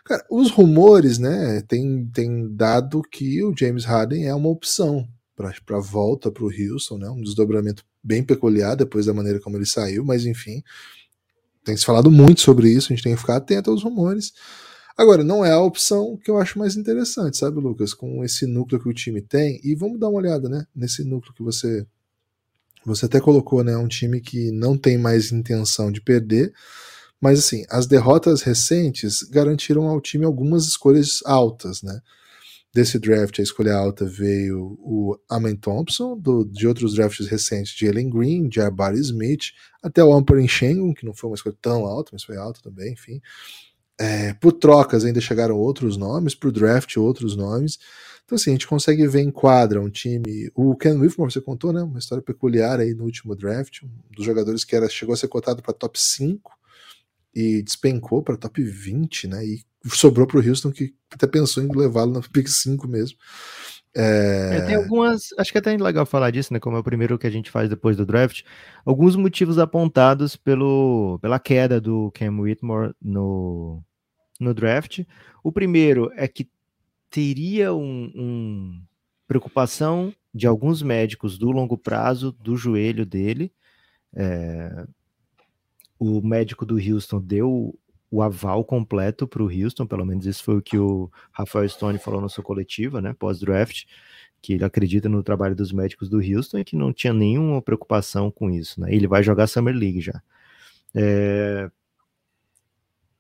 [0.04, 5.80] Cara, os rumores, né, tem, tem dado que o James Harden é uma opção para
[5.80, 7.10] volta para o Houston, né?
[7.10, 10.62] Um desdobramento bem peculiar depois da maneira como ele saiu, mas enfim,
[11.64, 14.34] tem se falado muito sobre isso, a gente tem que ficar atento aos rumores.
[14.96, 17.94] Agora, não é a opção que eu acho mais interessante, sabe, Lucas?
[17.94, 19.60] Com esse núcleo que o time tem.
[19.64, 20.68] E vamos dar uma olhada, né?
[20.76, 21.86] Nesse núcleo que você.
[22.86, 23.76] Você até colocou, né?
[23.76, 26.54] Um time que não tem mais intenção de perder.
[27.24, 32.02] Mas, assim, as derrotas recentes garantiram ao time algumas escolhas altas, né?
[32.76, 37.86] Desse draft, a escolha alta veio o Amen Thompson, do, de outros drafts recentes, de
[37.86, 41.86] Ellen Green, de Jabari Smith, até o Amperin Shengun, que não foi uma escolha tão
[41.86, 43.22] alta, mas foi alta também, enfim.
[43.98, 47.80] É, por trocas ainda chegaram outros nomes, por draft outros nomes.
[48.26, 50.52] Então, assim, a gente consegue ver em quadra um time.
[50.54, 51.82] O Ken Whitmore, você contou, né?
[51.82, 53.82] Uma história peculiar aí no último draft.
[53.82, 56.63] Um dos jogadores que era, chegou a ser cotado para top 5
[57.34, 59.46] e despencou para top 20, né?
[59.46, 63.18] E sobrou para o Houston, que até pensou em levá-lo na pick 5 mesmo.
[63.96, 64.58] É...
[64.58, 66.60] É, tem algumas, acho que é até legal falar disso, né?
[66.60, 68.42] Como é o primeiro que a gente faz depois do draft,
[68.86, 73.84] alguns motivos apontados pelo, pela queda do Cam Whitmore no,
[74.40, 75.02] no draft.
[75.44, 76.50] O primeiro é que
[77.10, 78.82] teria um, um
[79.28, 83.54] preocupação de alguns médicos do longo prazo do joelho dele.
[84.16, 84.86] É,
[86.04, 87.78] o médico do Houston deu
[88.12, 91.98] o aval completo para o Houston, pelo menos isso foi o que o Rafael Stone
[91.98, 93.86] falou na sua coletiva, né, pós-draft,
[94.42, 98.30] que ele acredita no trabalho dos médicos do Houston e que não tinha nenhuma preocupação
[98.30, 100.22] com isso, né, ele vai jogar Summer League já.
[100.94, 101.72] É...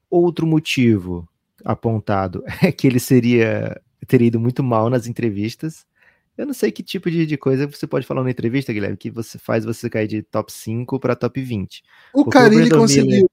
[0.09, 1.27] Outro motivo,
[1.65, 5.85] apontado é que ele seria teria ido muito mal nas entrevistas.
[6.37, 9.11] Eu não sei que tipo de, de coisa você pode falar na entrevista, Guilherme, que
[9.11, 11.83] você faz você cair de top 5 para top 20.
[12.13, 13.29] O Carilli conseguiu.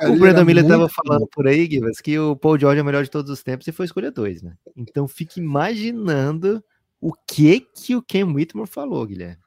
[0.00, 3.02] O Brandon Miller estava falando por aí, Givas, que o Paul George é o melhor
[3.02, 4.54] de todos os tempos e foi escolha 2, né?
[4.76, 6.62] Então fique imaginando
[7.00, 9.42] o que que o Ken Whitmore falou, Guilherme.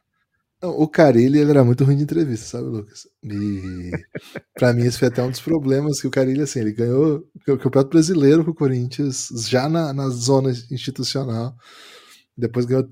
[0.63, 3.07] O Carilli ele era muito ruim de entrevista, sabe, Lucas?
[3.23, 3.91] E
[4.53, 7.57] para mim esse foi até um dos problemas que o Carilli, assim, ele ganhou o
[7.57, 11.55] Campeonato Brasileiro com o Corinthians já na, na zona institucional.
[12.41, 12.89] Depois ganhou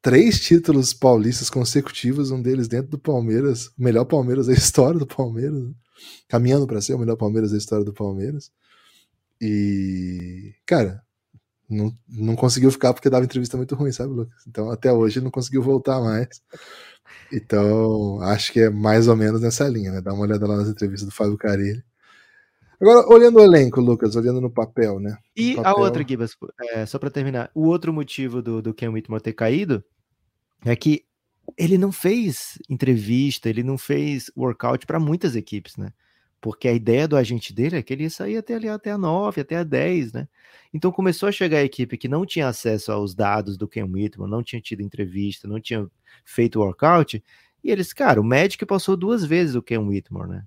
[0.00, 5.06] três títulos paulistas consecutivos, um deles dentro do Palmeiras, o melhor Palmeiras da história do
[5.06, 5.72] Palmeiras, né?
[6.28, 8.50] caminhando para ser o melhor Palmeiras da história do Palmeiras.
[9.40, 11.02] E, cara,
[11.68, 14.44] não, não conseguiu ficar porque dava entrevista muito ruim, sabe, Lucas?
[14.46, 16.40] Então até hoje não conseguiu voltar mais.
[17.32, 20.00] Então, acho que é mais ou menos nessa linha, né?
[20.00, 21.82] Dá uma olhada lá nas entrevistas do Fábio Carilli.
[22.82, 25.10] Agora, olhando o elenco, Lucas, olhando no papel, né?
[25.10, 25.70] No e papel...
[25.70, 26.36] a outra, Gibas,
[26.72, 29.84] é, só para terminar, o outro motivo do, do Ken Whitmore ter caído
[30.64, 31.04] é que
[31.56, 35.92] ele não fez entrevista, ele não fez workout para muitas equipes, né?
[36.40, 38.98] Porque a ideia do agente dele é que ele ia sair até ali até a
[38.98, 40.28] 9, até a 10, né?
[40.74, 44.28] Então começou a chegar a equipe que não tinha acesso aos dados do Ken Whitmore,
[44.28, 45.88] não tinha tido entrevista, não tinha
[46.24, 47.22] feito workout,
[47.62, 50.44] e eles, cara, o Magic passou duas vezes o Ken Whitmore, né?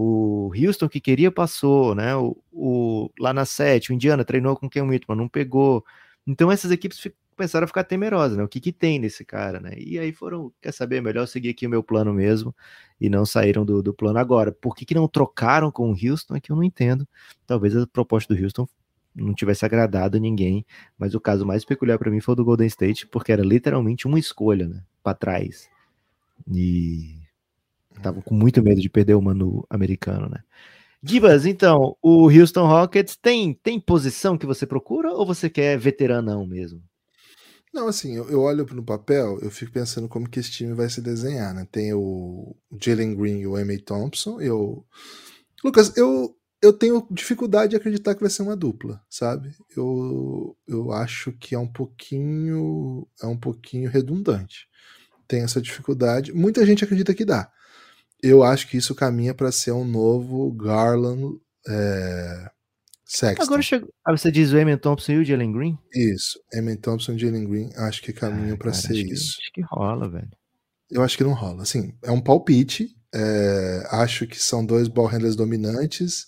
[0.00, 2.14] O Houston que queria passou, né?
[2.14, 5.84] O, o lá na 7, o Indiana treinou com o Ken Whitmore, não pegou.
[6.24, 7.04] Então essas equipes
[7.36, 8.44] começaram a ficar temerosas, né?
[8.44, 9.72] O que que tem nesse cara, né?
[9.76, 12.54] E aí foram, quer saber, melhor seguir aqui o meu plano mesmo
[13.00, 14.52] e não saíram do, do plano agora.
[14.52, 17.04] Por que, que não trocaram com o Houston é que eu não entendo.
[17.44, 18.68] Talvez a proposta do Houston
[19.16, 20.64] não tivesse agradado ninguém,
[20.96, 24.06] mas o caso mais peculiar para mim foi o do Golden State, porque era literalmente
[24.06, 25.68] uma escolha, né, para trás.
[26.46, 27.17] E
[27.98, 30.40] tava com muito medo de perder o mano americano, né?
[31.02, 36.46] Gibas, então, o Houston Rockets tem tem posição que você procura ou você quer veteranão
[36.46, 36.82] mesmo?
[37.72, 40.88] Não, assim, eu, eu olho no papel, eu fico pensando como que esse time vai
[40.88, 41.66] se desenhar, né?
[41.70, 44.40] Tem o Jalen Green e o Amy Thompson.
[44.40, 44.84] Eu,
[45.64, 49.54] Lucas, eu eu tenho dificuldade de acreditar que vai ser uma dupla, sabe?
[49.76, 54.66] Eu, eu acho que é um pouquinho é um pouquinho redundante.
[55.28, 56.32] Tem essa dificuldade.
[56.32, 57.50] Muita gente acredita que dá.
[58.22, 62.50] Eu acho que isso caminha para ser um novo Garland é,
[63.04, 63.42] Sexton.
[63.42, 63.88] Agora chegou.
[64.04, 65.78] Ah, você diz o Emin Thompson e o Jalen Green?
[65.94, 69.36] Isso, Emin Thompson e Jalen Green, acho que caminham ah, para ser acho isso.
[69.36, 70.30] Que, acho que rola, velho.
[70.90, 71.62] Eu acho que não rola.
[71.62, 72.94] Assim, é um palpite.
[73.14, 76.26] É, acho que são dois ball handlers dominantes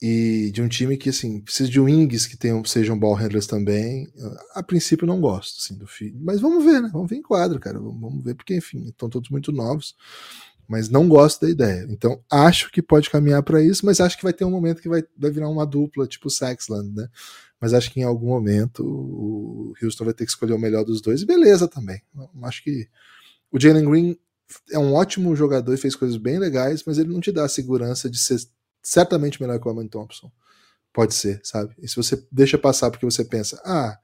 [0.00, 4.06] e de um time que assim precisa de wings que tenham sejam ball handlers também.
[4.54, 6.90] A princípio não gosto assim do filho, mas vamos ver, né?
[6.92, 7.80] Vamos ver em quadro, cara.
[7.80, 9.96] Vamos ver porque enfim estão todos muito novos
[10.72, 11.86] mas não gosto da ideia.
[11.90, 14.88] Então, acho que pode caminhar para isso, mas acho que vai ter um momento que
[14.88, 17.08] vai, vai virar uma dupla, tipo Sexland, né?
[17.60, 21.02] Mas acho que em algum momento o Houston vai ter que escolher o melhor dos
[21.02, 22.00] dois, e beleza também.
[22.44, 22.88] Acho que
[23.50, 24.18] o Jalen Green
[24.70, 27.50] é um ótimo jogador e fez coisas bem legais, mas ele não te dá a
[27.50, 28.40] segurança de ser
[28.82, 30.32] certamente melhor que o Aman Thompson.
[30.90, 31.74] Pode ser, sabe?
[31.82, 33.98] E se você deixa passar porque você pensa, ah,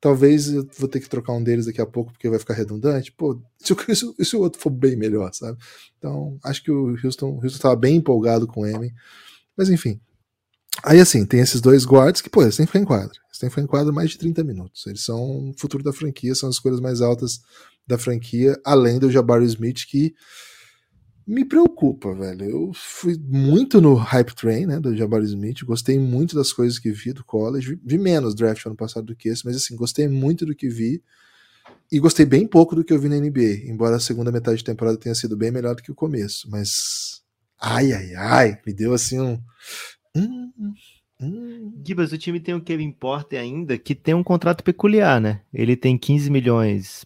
[0.00, 3.12] talvez eu vou ter que trocar um deles daqui a pouco porque vai ficar redundante.
[3.12, 3.74] Pô, se,
[4.24, 5.58] se o outro for bem melhor, sabe?
[5.98, 8.90] Então, acho que o Houston, o Houston estava bem empolgado com o Emin.
[9.56, 10.00] Mas enfim.
[10.84, 13.18] Aí assim, tem esses dois guards que, pô, eles têm que ficar em quadra.
[13.26, 14.86] Eles têm que ficar em quadra mais de 30 minutos.
[14.86, 17.40] Eles são o futuro da franquia, são as escolhas mais altas
[17.86, 20.14] da franquia, além do Jabari Smith, que
[21.28, 22.42] me preocupa, velho.
[22.42, 26.90] Eu fui muito no hype train, né, do Jabari Smith, gostei muito das coisas que
[26.90, 30.46] vi do college, vi, menos draft ano passado do que esse, mas assim, gostei muito
[30.46, 31.02] do que vi
[31.92, 34.64] e gostei bem pouco do que eu vi na NBA, embora a segunda metade de
[34.64, 37.20] temporada tenha sido bem melhor do que o começo, mas
[37.60, 39.38] ai, ai, ai, me deu assim um...
[40.16, 40.50] Hum,
[41.20, 41.74] hum.
[41.86, 45.42] Gibas, o time tem o Kevin Porter ainda, que tem um contrato peculiar, né?
[45.52, 47.04] Ele tem 15 milhões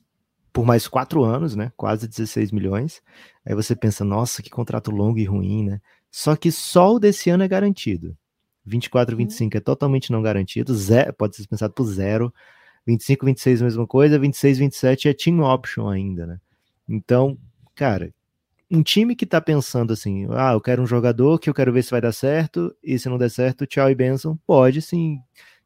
[0.52, 1.72] por mais quatro anos, né?
[1.76, 3.02] Quase 16 milhões.
[3.44, 5.80] Aí você pensa, nossa, que contrato longo e ruim, né?
[6.10, 8.16] Só que só o desse ano é garantido.
[8.64, 9.58] 24, 25 hum.
[9.58, 12.32] é totalmente não garantido, zero, pode ser dispensado por zero.
[12.86, 16.40] 25, 26 mesma coisa, 26, 27 é team option ainda, né?
[16.88, 17.38] Então,
[17.74, 18.12] cara,
[18.70, 21.82] um time que tá pensando assim, ah, eu quero um jogador que eu quero ver
[21.84, 25.20] se vai dar certo, e se não der certo, tchau e benção, pode sim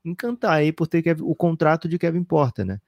[0.05, 2.81] encantar aí por ter o contrato de Kevin Porter, né?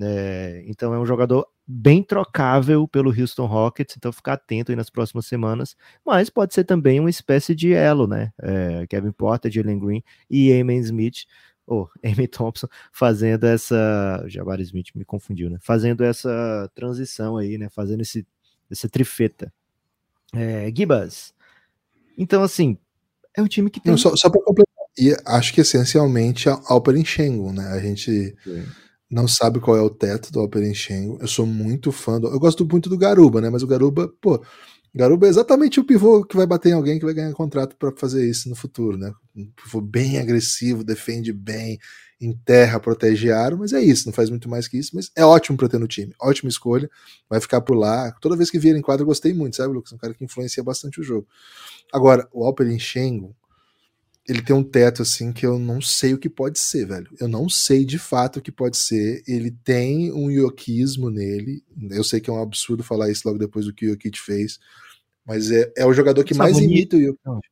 [0.00, 4.90] É, então é um jogador bem trocável pelo Houston Rockets, então ficar atento aí nas
[4.90, 8.32] próximas semanas, mas pode ser também uma espécie de elo, né?
[8.40, 11.26] É, Kevin Porter, Jalen Green e Amen Smith,
[11.66, 14.24] ou oh, Amy Thompson, fazendo essa.
[14.26, 15.58] Jabari Smith me confundiu, né?
[15.60, 17.68] Fazendo essa transição aí, né?
[17.68, 18.26] Fazendo esse,
[18.68, 19.52] essa trifeta.
[20.34, 21.32] É, Gibas.
[22.18, 22.76] Então, assim,
[23.36, 23.92] é um time que tem.
[23.92, 27.68] Não, só, só para completar E acho que essencialmente a Alperen Schengen, né?
[27.68, 28.66] A gente Sim.
[29.10, 31.18] Não sabe qual é o teto do Alperen Schengen.
[31.20, 32.28] Eu sou muito fã do.
[32.28, 33.50] Eu gosto muito do Garuba, né?
[33.50, 34.42] Mas o Garuba, pô,
[34.94, 37.92] Garuba é exatamente o pivô que vai bater em alguém que vai ganhar contrato para
[37.96, 39.12] fazer isso no futuro, né?
[39.36, 41.78] Um pivô bem agressivo, defende bem,
[42.20, 45.56] enterra, protege aro, mas é isso, não faz muito mais que isso, mas é ótimo
[45.56, 46.90] para ter no time, ótima escolha,
[47.28, 48.12] vai ficar por lá.
[48.20, 49.92] Toda vez que vier em quadro eu gostei muito, sabe, Lucas?
[49.92, 51.26] Um cara que influencia bastante o jogo.
[51.92, 53.34] Agora, o Alperin Schengen,
[54.30, 57.10] ele tem um teto assim que eu não sei o que pode ser, velho.
[57.18, 59.24] Eu não sei de fato o que pode ser.
[59.26, 61.64] Ele tem um yokismo nele.
[61.90, 64.60] Eu sei que é um absurdo falar isso logo depois do que o Jokic fez,
[65.26, 67.48] mas é, é o jogador que mais imita o Jokic.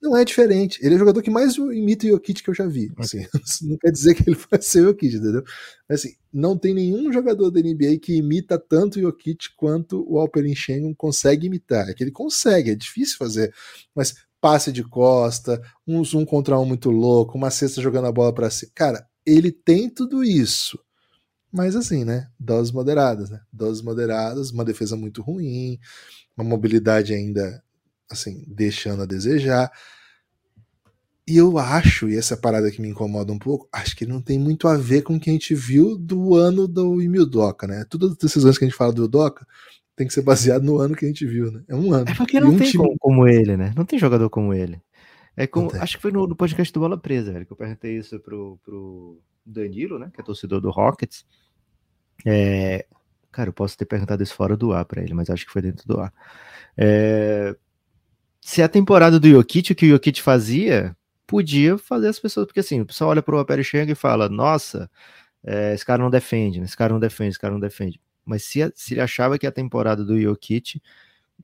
[0.00, 0.78] Não é diferente.
[0.82, 2.90] Ele é o jogador que mais imita o Jokic que eu já vi.
[2.96, 3.26] Assim,
[3.68, 5.44] não quer dizer que ele vai ser o Jokic, entendeu?
[5.86, 10.18] Mas, assim, não tem nenhum jogador da NBA que imita tanto o Jokic quanto o
[10.18, 11.90] Alperin Schengen consegue imitar.
[11.90, 13.52] É que ele consegue, é difícil fazer.
[13.94, 14.14] Mas
[14.44, 18.50] passe de costa, um um contra um muito louco, uma cesta jogando a bola para
[18.50, 18.70] cima.
[18.74, 20.78] Cara, ele tem tudo isso.
[21.50, 22.28] Mas assim, né?
[22.38, 23.40] Doses moderadas, né?
[23.50, 25.78] Doses moderadas, uma defesa muito ruim,
[26.36, 27.64] uma mobilidade ainda
[28.10, 29.72] assim, deixando a desejar.
[31.26, 34.38] E eu acho, e essa parada que me incomoda um pouco, acho que não tem
[34.38, 37.86] muito a ver com o que a gente viu do ano do Imildoca, né?
[37.88, 39.46] Todas as decisões que a gente fala do Udoca
[39.96, 41.62] tem que ser baseado no ano que a gente viu, né?
[41.68, 42.08] É um ano.
[42.08, 42.96] É porque não um tem time...
[42.98, 43.72] como ele, né?
[43.76, 44.80] Não tem jogador como ele.
[45.36, 47.96] É como, acho que foi no, no, podcast do Bola Presa, velho, que eu perguntei
[47.96, 50.10] isso pro, pro Danilo, né?
[50.14, 51.26] Que é torcedor do Rockets.
[52.24, 52.86] É,
[53.32, 55.62] cara, eu posso ter perguntado isso fora do ar para ele, mas acho que foi
[55.62, 56.12] dentro do ar.
[56.76, 57.56] É,
[58.40, 62.60] se a temporada do Jokic, o que o Jokic fazia, podia fazer as pessoas, porque
[62.60, 64.88] assim, o pessoal olha pro Alper Schengen e fala, nossa,
[65.44, 66.64] é, esse cara não defende, né?
[66.64, 68.00] esse cara não defende, esse cara não defende.
[68.24, 70.80] Mas se, se ele achava que a temporada do Jokic,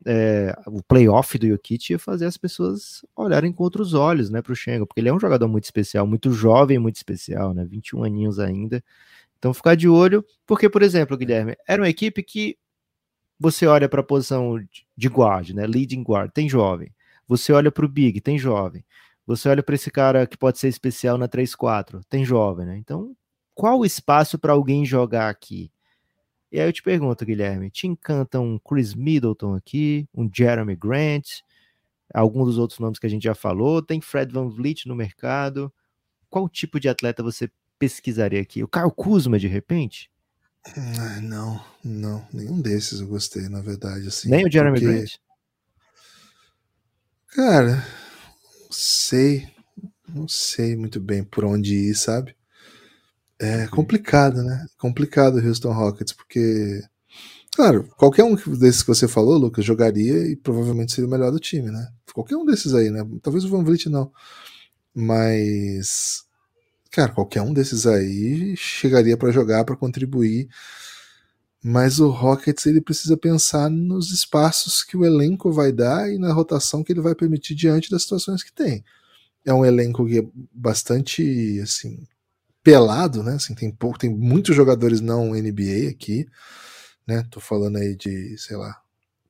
[0.07, 4.57] é, o playoff do Jokic ia fazer as pessoas olharem com outros olhos, né, pro
[4.57, 8.39] Schengen, porque ele é um jogador muito especial, muito jovem, muito especial, né, 21 aninhos
[8.39, 8.83] ainda.
[9.39, 12.59] Então ficar de olho, porque, por exemplo, Guilherme, era uma equipe que
[13.39, 14.63] você olha para a posição
[14.95, 15.67] de guard, né?
[15.67, 16.93] Leading guard, tem jovem.
[17.27, 18.85] Você olha para o big, tem jovem.
[19.27, 22.77] Você olha para esse cara que pode ser especial na 3-4, tem jovem, né?
[22.77, 23.17] Então,
[23.55, 25.71] qual o espaço para alguém jogar aqui?
[26.51, 31.43] E aí eu te pergunto, Guilherme, te encanta um Chris Middleton aqui, um Jeremy Grant,
[32.13, 35.73] algum dos outros nomes que a gente já falou, tem Fred Van Vliet no mercado.
[36.29, 38.63] Qual tipo de atleta você pesquisaria aqui?
[38.63, 40.11] O Kyle Kuzma, de repente?
[40.77, 44.09] Ah, não, não, nenhum desses eu gostei, na verdade.
[44.09, 44.95] Assim, Nem o Jeremy porque...
[44.95, 45.11] Grant.
[47.29, 49.49] Cara, não sei,
[50.09, 52.35] não sei muito bem por onde ir, sabe?
[53.41, 54.67] É complicado, né?
[54.79, 56.83] Complicado o Houston Rockets, porque,
[57.55, 61.41] claro, qualquer um desses que você falou, Lucas, jogaria e provavelmente seria o melhor do
[61.41, 61.89] time, né?
[62.13, 63.03] Qualquer um desses aí, né?
[63.23, 64.13] Talvez o Van Vliet não.
[64.95, 66.25] Mas
[66.91, 70.49] Cara, qualquer um desses aí chegaria para jogar, para contribuir.
[71.63, 76.33] Mas o Rockets ele precisa pensar nos espaços que o elenco vai dar e na
[76.33, 78.85] rotação que ele vai permitir diante das situações que tem.
[79.45, 82.07] É um elenco que é bastante assim
[82.63, 83.35] pelado, né?
[83.35, 86.27] Assim, tem pouco, tem muitos jogadores não NBA aqui,
[87.07, 87.25] né?
[87.31, 88.81] Tô falando aí de, sei lá,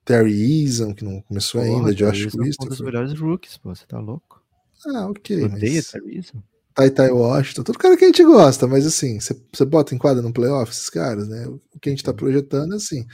[0.05, 2.53] Terry Eason, que não começou Porra, ainda, Josh Christopher.
[2.61, 4.43] É um dos melhores rookies, pô, você tá louco?
[4.87, 5.45] Ah, ok.
[5.45, 5.91] Odeia mas...
[5.91, 6.43] Terry Eason.
[6.73, 10.23] Tai Tai Washington, todo cara que a gente gosta, mas assim, você bota em quadra
[10.23, 11.47] no playoff esses caras, né?
[11.47, 13.07] O que a gente tá projetando é assim: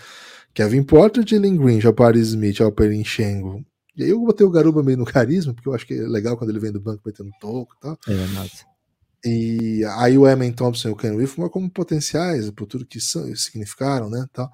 [0.52, 3.64] Kevin Porter, Jalen Green, Jabari Smith, Alperin Shengo.
[3.96, 6.36] E aí eu botei o Garuba meio no carisma, porque eu acho que é legal
[6.36, 7.98] quando ele vem do banco metendo toco e tal.
[8.06, 8.66] É.
[9.26, 13.34] E aí o Eman Thompson e o Ken Whitmore como potenciais, por tudo que são,
[13.34, 14.48] significaram, né, tal.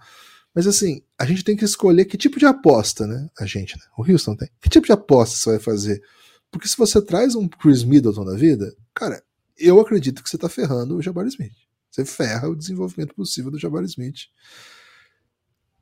[0.54, 3.28] Mas assim, a gente tem que escolher que tipo de aposta, né?
[3.38, 3.82] A gente, né?
[3.98, 4.48] O Houston tem.
[4.62, 6.02] Que tipo de aposta você vai fazer?
[6.50, 9.22] Porque se você traz um Chris Middleton da vida, cara,
[9.58, 11.52] eu acredito que você tá ferrando o Jabari Smith.
[11.90, 14.28] Você ferra o desenvolvimento possível do Jabari Smith.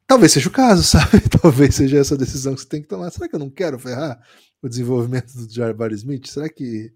[0.04, 1.20] Talvez seja o caso, sabe?
[1.40, 3.10] Talvez seja essa decisão que você tem que tomar.
[3.12, 4.20] Será que eu não quero ferrar
[4.60, 6.26] o desenvolvimento do Jabari Smith?
[6.26, 6.92] Será que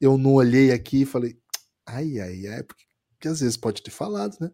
[0.00, 1.38] eu não olhei aqui e falei,
[1.86, 4.50] ai, ai, ai, porque, porque às vezes pode ter falado, né?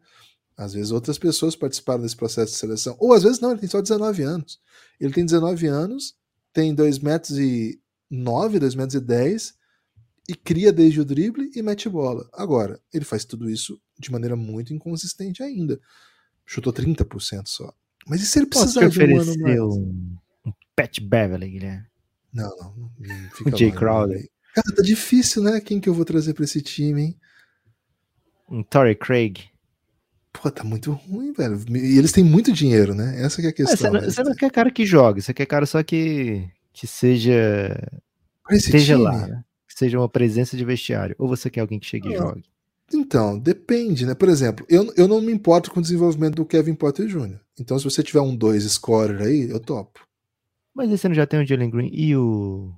[0.57, 2.97] Às vezes outras pessoas participaram desse processo de seleção.
[2.99, 4.61] Ou às vezes não, ele tem só 19 anos.
[5.01, 6.15] Ele tem 19 anos,
[6.53, 7.81] tem 2 metros e
[8.11, 9.55] 9, 2 metros e 10
[10.29, 12.29] e cria desde o drible e mete bola.
[12.33, 15.81] Agora, ele faz tudo isso de maneira muito inconsistente ainda.
[16.47, 17.73] Chutou 30% só.
[18.07, 19.61] Mas e se ele precisar de um ano mais?
[19.61, 20.17] Um,
[20.47, 21.87] um Pat Beverly, Guilherme?
[22.33, 22.75] Não, não.
[22.77, 22.91] não
[23.53, 24.29] o Jay Crowder.
[24.55, 25.61] Cara, tá difícil, né?
[25.61, 27.17] Quem que eu vou trazer pra esse time, hein?
[28.49, 29.45] Um Torrey Craig.
[30.33, 31.59] Pô, tá muito ruim, velho.
[31.71, 33.23] E eles têm muito dinheiro, né?
[33.23, 33.75] Essa é a questão.
[33.75, 36.87] É, você, não, você não, quer cara que jogue, você quer cara só que, que
[36.87, 37.77] seja.
[38.51, 39.45] Esteja time, lá, né?
[39.73, 41.17] que seja uma presença de vestiário?
[41.19, 42.45] Ou você quer alguém que chegue e jogue?
[42.93, 44.15] Então, depende, né?
[44.15, 47.41] Por exemplo, eu, eu não me importo com o desenvolvimento do Kevin Porter Jr.
[47.59, 50.07] Então, se você tiver um 2 scorer aí, eu topo.
[50.75, 52.73] Mas esse ano já tem o Jalen Green e o.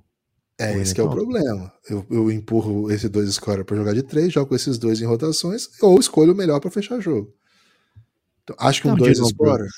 [0.57, 1.25] É, esse que é o Thompson.
[1.25, 1.73] problema.
[1.89, 5.69] Eu, eu empurro esse dois scorer para jogar de três, jogo esses dois em rotações,
[5.81, 7.33] ou escolho o melhor para fechar jogo.
[8.43, 9.57] Então, acho que um Não, dois Dylan scorer.
[9.57, 9.75] Brooks.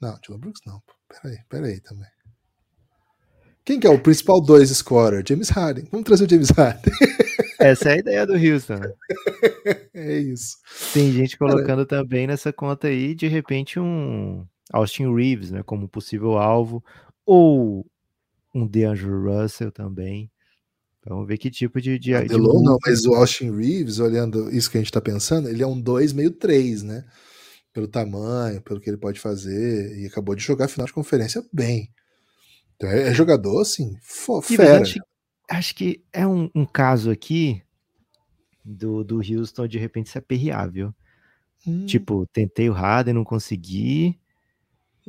[0.00, 0.82] Não, Dylan Brooks não.
[1.08, 2.08] Peraí, peraí também.
[3.64, 5.24] Quem que é o principal dois scorer?
[5.26, 5.88] James Harden.
[5.90, 6.92] Vamos trazer o James Harden.
[7.58, 8.80] Essa é a ideia do Houston.
[9.94, 10.56] é isso.
[10.92, 15.62] Tem gente colocando também nessa conta aí, de repente, um Austin Reeves, né?
[15.62, 16.82] Como possível alvo.
[17.24, 17.84] Ou
[18.56, 20.30] um DeAndre Russell também.
[21.06, 21.98] Vamos ver que tipo de.
[21.98, 25.48] de, de Delon não, mas o Austin Reeves, olhando isso que a gente tá pensando,
[25.48, 27.04] ele é um 2 meio 3, né?
[27.72, 31.44] Pelo tamanho, pelo que ele pode fazer, e acabou de jogar a final de conferência
[31.52, 31.90] bem.
[32.74, 34.80] Então é, é jogador, assim, fo- fera.
[34.82, 34.98] acho,
[35.48, 37.62] acho que é um, um caso aqui
[38.64, 40.94] do, do Houston de repente se aperrear, viu?
[41.66, 44.18] Hum, Tipo, tentei o Harden, não consegui.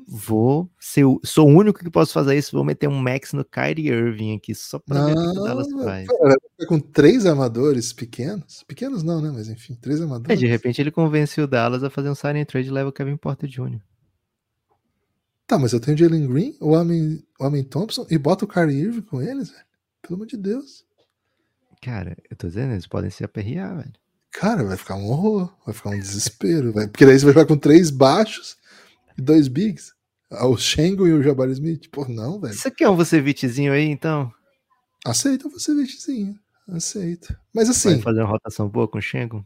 [0.06, 2.56] Vou ser o, sou o único que posso fazer isso.
[2.56, 5.84] Vou meter um max no Kyrie Irving aqui só pra ver o que Dallas não,
[5.84, 6.06] faz.
[6.08, 8.64] vai ficar com três armadores pequenos.
[8.68, 9.32] Pequenos não, né?
[9.34, 10.40] Mas enfim, três É, armadores.
[10.40, 12.94] de repente ele convence o Dallas a fazer um sign and trade e leva o
[12.94, 13.80] Kevin Porter Jr.
[15.48, 18.48] Tá, mas eu tenho o Jalen Green, o Homem, o Homem Thompson e boto o
[18.48, 19.64] Kyrie Irving com eles, velho.
[20.02, 20.86] Pelo amor de Deus.
[21.82, 23.94] Cara, eu tô dizendo, eles podem se aperrear, velho.
[24.32, 27.46] Cara, vai ficar um horror, vai ficar um desespero, vai, porque daí você vai jogar
[27.48, 28.58] com três baixos
[29.18, 29.94] e dois bigs.
[30.30, 31.90] Ah, O Shengo e o Jabari Smith.
[31.92, 32.54] Pô, não, velho.
[32.54, 34.32] Você quer um Vuceviczinho aí, então?
[35.06, 36.38] Aceita você, Vitzinho.
[36.68, 37.40] Aceita.
[37.54, 39.46] Mas Vai assim, fazer uma rotação boa com o Shengo?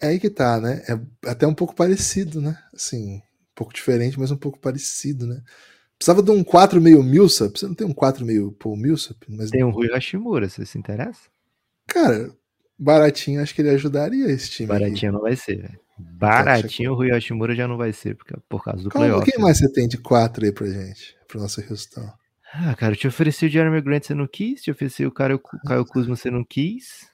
[0.00, 0.82] é aí que tá, né?
[0.88, 2.56] É até um pouco parecido, né?
[2.72, 3.20] Assim, um
[3.56, 5.42] pouco diferente, mas um pouco parecido, né?
[5.98, 7.58] Precisava de um 4 meio Millsap.
[7.58, 9.18] Você não tem um 4 meio Paul Millsap?
[9.28, 11.28] Mas, Tem um Rui Hashimura, você se interessa?
[11.86, 12.32] cara,
[12.78, 14.68] baratinho, acho que ele ajudaria esse time.
[14.68, 15.80] Baratinho não vai ser, velho.
[16.00, 19.24] Baratinho o Rui Hashimura já não vai ser, porque, por causa do Qual, playoff.
[19.30, 19.44] quem né?
[19.44, 21.16] mais você tem de 4 aí pra gente?
[21.28, 22.10] Pro nosso Houston.
[22.52, 24.62] Ah, cara, eu te ofereci o Jeremy Grant, você não quis.
[24.62, 27.08] Te ofereci o Caio, Caio Kuzma, você não quis.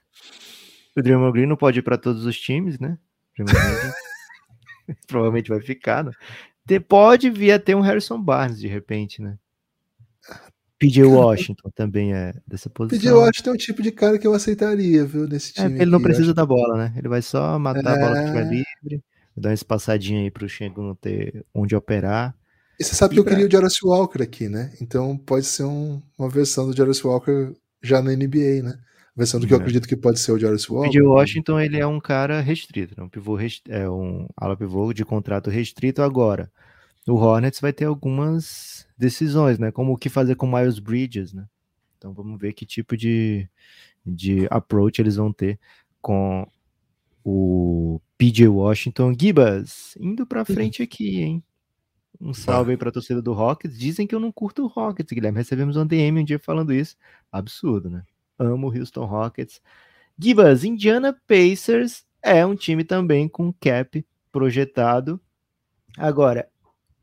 [0.96, 2.96] O Draymond Green não pode ir pra todos os times, né?
[5.06, 6.12] Provavelmente vai ficar, né?
[6.66, 9.36] Te- Pode vir a ter um Harrison Barnes, de repente, né?
[10.78, 13.24] PJ Washington também é dessa posição.
[13.24, 15.68] Acho que é um tipo de cara que eu aceitaria, viu, nesse É, time.
[15.70, 16.06] porque ele não aqui.
[16.08, 16.94] Precisa da bola, né?
[16.98, 18.44] Ele vai só matar a bola que estiver É.
[18.88, 19.04] livre,
[19.36, 22.34] dar uma espaçadinha aí pro Shengo não ter onde operar.
[22.78, 24.72] E você sabe E que eu pra- queria o Jarvis Walker aqui, né?
[24.80, 28.78] Então pode ser um- uma versão do Jarvis Walker já na NBA, né?
[29.14, 29.60] A versão do que eu É.
[29.60, 30.90] acredito que pode ser o Jarvis O Walker.
[30.90, 33.02] PJ Washington, ele é um cara restrito, né?
[33.04, 33.62] um pivô rest...
[33.68, 36.50] é um ala pivô de contrato restrito agora.
[37.08, 39.70] O Hornets vai ter algumas decisões, né?
[39.70, 41.46] Como o que fazer com Miles Bridges, né?
[41.96, 43.48] Então vamos ver que tipo de,
[44.04, 45.58] de approach eles vão ter
[46.02, 46.46] com
[47.24, 49.14] o PJ Washington.
[49.18, 51.44] Gibas, indo pra frente aqui, hein?
[52.20, 53.78] Um salve aí pra torcida do Rockets.
[53.78, 55.38] Dizem que eu não curto o Rockets, Guilherme.
[55.38, 56.96] Recebemos um DM um dia falando isso.
[57.30, 58.02] Absurdo, né?
[58.38, 59.60] Amo o Houston Rockets.
[60.18, 65.20] Gibas, Indiana Pacers é um time também com cap projetado.
[65.96, 66.48] Agora,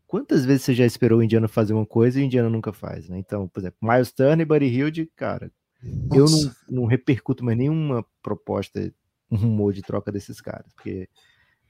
[0.08, 3.08] quantas vezes você já esperou o Indiana fazer uma coisa e o Indiana nunca faz,
[3.08, 3.18] né?
[3.20, 5.52] Então, por exemplo, Miles Turner e Buddy Hilde, cara,
[6.12, 6.56] eu não, Nossa.
[6.70, 8.92] não repercuto mais nenhuma proposta,
[9.34, 11.10] um rumor de troca desses caras, porque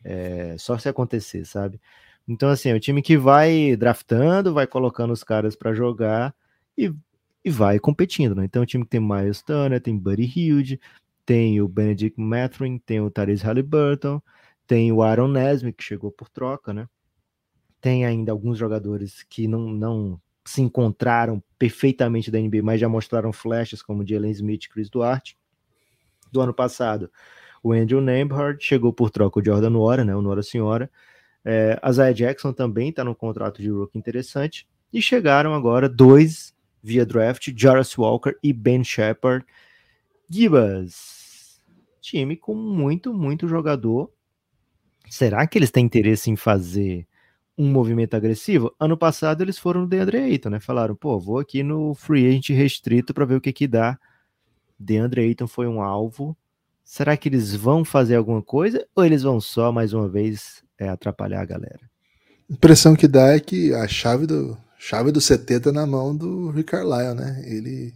[0.03, 1.79] é só se acontecer, sabe?
[2.27, 6.33] Então, assim, é um time que vai draftando, vai colocando os caras para jogar
[6.77, 6.93] e,
[7.43, 8.45] e vai competindo, né?
[8.45, 10.79] Então, é um time que tem Miles Turner, tem Buddy Hilde,
[11.25, 14.21] tem o Benedict Mathurin, tem o Tyrese Halliburton,
[14.67, 16.87] tem o Aaron Nesmith, que chegou por troca, né?
[17.81, 23.33] Tem ainda alguns jogadores que não, não se encontraram perfeitamente da NBA, mas já mostraram
[23.33, 25.37] flashes, como Jalen Smith e Chris Duarte.
[26.31, 27.11] Do ano passado,
[27.63, 30.13] o Andrew Nembhard chegou por troca o Jordan Nwora, né?
[30.13, 30.91] O Nwora Senhora.
[31.45, 34.67] É, a Zaya Jackson também está num contrato de rookie interessante.
[34.91, 36.53] E chegaram agora dois
[36.83, 39.45] via draft, Jarvis Walker e Ben Shepard.
[40.29, 41.61] Gibas,
[42.01, 44.11] time com muito, muito jogador.
[45.09, 47.07] Será que eles têm interesse em fazer
[47.57, 48.75] um movimento agressivo?
[48.77, 50.59] Ano passado eles foram no DeAndre Ayton, né?
[50.59, 53.97] Falaram, pô, vou aqui no free agent restrito para ver o que que dá.
[54.77, 56.35] DeAndre Ayton foi um alvo.
[56.83, 60.89] Será que eles vão fazer alguma coisa ou eles vão só mais uma vez é,
[60.89, 61.79] atrapalhar a galera?
[62.49, 66.15] A impressão que dá é que a chave do chave do CT tá na mão
[66.15, 67.41] do Rick Carlisle, né?
[67.45, 67.93] Ele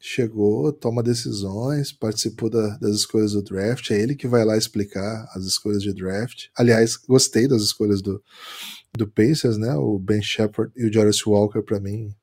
[0.00, 5.26] chegou, toma decisões, participou da- das escolhas do draft, é ele que vai lá explicar
[5.34, 6.44] as escolhas de draft.
[6.56, 8.22] Aliás, gostei das escolhas do,
[8.96, 9.74] do Pacers, né?
[9.74, 12.14] O Ben Shepard e o Jarvis Walker, para mim,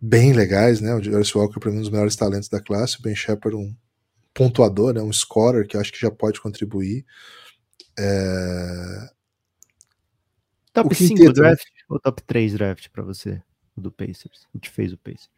[0.00, 0.94] bem legais, né?
[0.94, 2.98] O Jarvis Walker, para mim, um dos melhores talentos da classe.
[2.98, 3.74] O Ben Shepard, um
[4.34, 5.00] pontuador, né?
[5.00, 7.06] um scorer, que eu acho que já pode contribuir.
[7.96, 9.08] É...
[10.72, 11.82] Top 5 draft né?
[11.88, 13.40] ou top 3 draft para você,
[13.76, 14.48] o do Pacers?
[14.52, 15.30] O que fez o Pacers?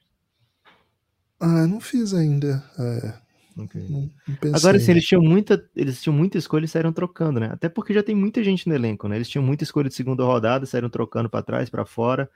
[1.38, 2.64] Ah, não fiz ainda.
[2.78, 3.82] É, okay.
[3.90, 7.50] não, não Agora, sim, eles tinham muita, eles tinham muita escolha e saíram trocando, né?
[7.52, 9.16] Até porque já tem muita gente no elenco, né?
[9.16, 12.30] Eles tinham muita escolha de segunda rodada, saíram trocando para trás, para fora.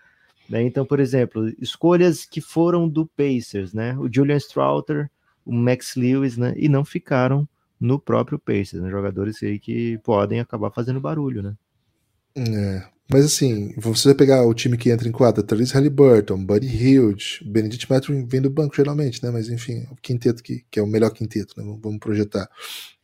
[0.50, 0.62] Né?
[0.62, 3.96] Então, por exemplo, escolhas que foram do Pacers, né?
[3.96, 5.10] O Julian Strouter,
[5.44, 6.54] o Max Lewis, né?
[6.56, 8.90] E não ficaram no próprio Pacers, né?
[8.90, 11.56] Jogadores aí que podem acabar fazendo barulho, né?
[12.36, 16.68] É, mas assim, você vai pegar o time que entra em quadra, Therese Halliburton, Buddy
[16.68, 19.30] Hilde, Benedict Mathurin vem do banco geralmente, né?
[19.30, 21.78] Mas enfim, o quinteto que, que é o melhor quinteto, né?
[21.82, 22.48] Vamos projetar.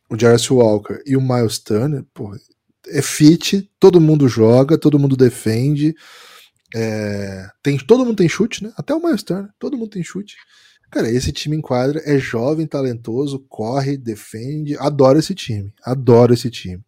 [0.09, 2.33] O Jarvis Walker e o Miles Turner, pô,
[2.87, 5.93] é fit, todo mundo joga, todo mundo defende.
[6.73, 8.71] É, tem, todo mundo tem chute, né?
[8.77, 10.37] Até o Miles Turner, todo mundo tem chute.
[10.89, 14.77] Cara, esse time em quadra é jovem, talentoso, corre, defende.
[14.77, 15.73] Adoro esse time.
[15.83, 16.83] Adoro esse time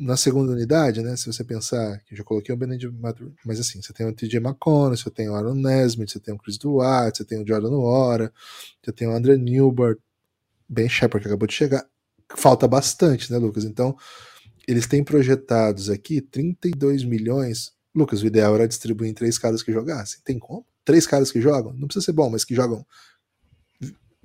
[0.00, 1.14] na segunda unidade, né?
[1.14, 2.96] Se você pensar, que já coloquei o Benedict
[3.44, 6.38] mas assim, você tem o TJ McConnell, você tem o Aaron Nesmith, você tem o
[6.38, 8.32] Chris Duarte, você tem o Jordan Ora,
[8.82, 9.98] você tem o André Newbert,
[10.66, 11.86] Ben Shepard que acabou de chegar.
[12.34, 13.64] Falta bastante, né, Lucas?
[13.64, 13.94] Então,
[14.66, 17.72] eles têm projetados aqui 32 milhões.
[17.94, 20.20] Lucas, o ideal era distribuir em três caras que jogassem.
[20.24, 20.64] Tem como?
[20.90, 21.72] Três caras que jogam?
[21.74, 22.84] Não precisa ser bom, mas que jogam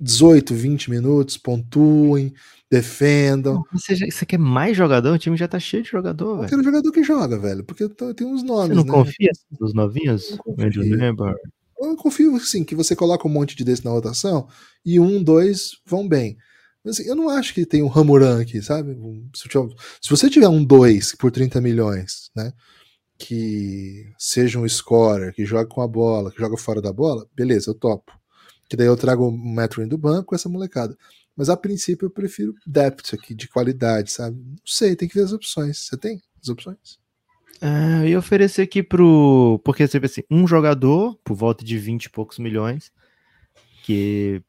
[0.00, 2.34] 18, 20 minutos, pontuem,
[2.68, 3.62] defendam.
[3.72, 5.14] Você, já, você quer mais jogador?
[5.14, 6.48] O time já tá cheio de jogador, eu velho.
[6.48, 8.70] quero jogador que joga, velho, porque tem uns nomes.
[8.70, 8.90] Você não né?
[8.90, 10.36] confia nos novinhos?
[11.78, 14.48] Eu, eu confio, sim, que você coloca um monte de desse na rotação
[14.84, 16.36] e um, dois vão bem.
[16.84, 18.98] Mas assim, eu não acho que tem um Ramuran aqui, sabe?
[19.36, 19.48] Se,
[20.02, 22.52] se você tiver um 2 por 30 milhões, né?
[23.18, 27.70] Que seja um scorer, que joga com a bola, que joga fora da bola, beleza,
[27.70, 28.12] eu topo.
[28.68, 30.96] Que daí eu trago o Metro do banco essa molecada.
[31.36, 34.36] Mas a princípio eu prefiro depth aqui, de qualidade, sabe?
[34.36, 35.78] Não sei, tem que ver as opções.
[35.78, 36.98] Você tem as opções?
[37.60, 39.60] Ah, eu ia oferecer aqui pro.
[39.64, 42.90] Porque você assim, um jogador, por volta de 20 e poucos milhões,
[43.84, 44.42] que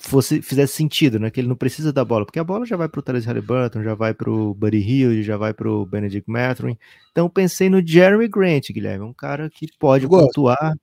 [0.00, 1.30] fosse, fizesse sentido, né?
[1.30, 3.94] Que ele não precisa da bola, porque a bola já vai pro Thales Halliburton, já
[3.94, 6.76] vai pro Buddy Hill, já vai pro Benedict Mathurin.
[7.12, 10.76] Então pensei no Jeremy Grant, Guilherme, um cara que pode pontuar,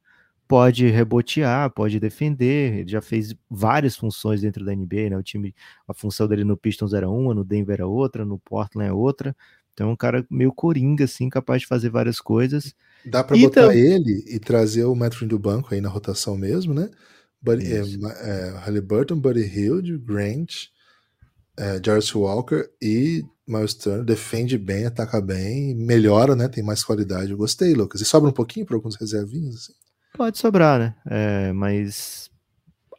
[0.47, 5.17] pode rebotear, pode defender, ele já fez várias funções dentro da NBA, né?
[5.17, 5.53] O time,
[5.87, 9.35] a função dele no Pistons era uma, no Denver era outra, no Portland é outra.
[9.73, 12.75] Então é um cara meio coringa, assim, capaz de fazer várias coisas.
[13.05, 13.71] Dá para botar então...
[13.71, 16.89] ele e trazer o Metro do banco aí na rotação mesmo, né?
[17.43, 20.67] Buddy, é, é, Halliburton, Buddy Hield, Grant,
[21.57, 26.47] é, Jarvis Walker e Miles Turner defende bem, ataca bem, melhora, né?
[26.47, 27.31] Tem mais qualidade.
[27.31, 27.99] Eu gostei, Lucas.
[27.99, 29.73] E sobra um pouquinho para alguns reservinhos, assim.
[30.15, 30.95] Pode sobrar, né?
[31.05, 32.31] É, mas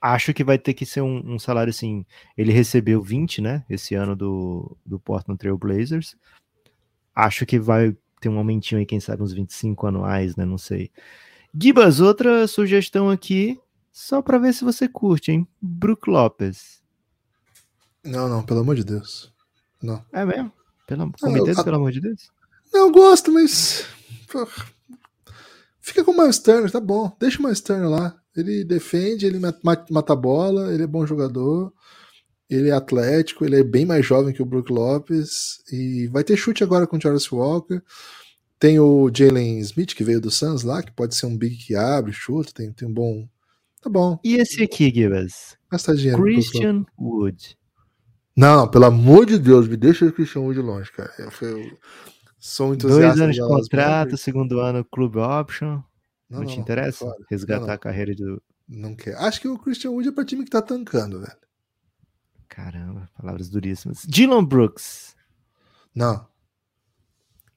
[0.02, 2.04] acho que vai ter que ser um, um, salário assim.
[2.36, 3.64] Ele recebeu 20, né?
[3.70, 6.14] Esse ano do, do Portland Trail Blazers.
[7.14, 10.44] Acho que vai ter um aumentinho aí, quem sabe, uns 25 anuais, né?
[10.44, 10.90] Não sei.
[11.58, 13.58] Gibas, outra sugestão aqui,
[13.94, 15.46] só para ver se você curte, hein?
[15.62, 16.82] Brook Lopes.
[18.02, 19.32] Não, não, pelo amor de Deus.
[19.80, 20.04] Não.
[20.12, 20.52] É mesmo?
[20.84, 22.28] Pelo, não, pelo amor de Deus?
[22.72, 23.86] Não, eu gosto, mas.
[25.80, 27.16] Fica com o Miles Turner, tá bom.
[27.20, 28.20] Deixa o Miles Turner lá.
[28.36, 31.72] Ele defende, ele mata a bola, ele é bom jogador,
[32.50, 35.62] ele é atlético, ele é bem mais jovem que o Brook Lopes.
[35.70, 37.80] E vai ter chute agora com o Charles Walker.
[38.58, 41.76] Tem o Jalen Smith, que veio do Suns lá, que pode ser um big que
[41.76, 43.28] abre, chuta, tem, tem um bom.
[43.84, 44.18] Tá bom.
[44.24, 45.58] E esse aqui, Gibas?
[45.70, 46.22] Gasta dinheiro.
[46.22, 47.58] Christian Wood.
[48.34, 51.12] Não, pelo amor de Deus, me deixa o Christian Wood longe, cara.
[51.18, 51.78] Eu,
[52.38, 53.08] Sou entusiasta.
[53.08, 55.82] Dois anos de contrato, segundo ano club option.
[56.30, 57.00] Não, não te não, interessa?
[57.00, 57.26] Fora.
[57.30, 58.42] Resgatar a carreira do.
[58.66, 59.16] Não quer.
[59.16, 61.36] Acho que o Christian Wood é pra time que tá tancando, velho.
[62.48, 64.02] Caramba, palavras duríssimas.
[64.08, 65.14] Dylan Brooks.
[65.94, 66.26] Não.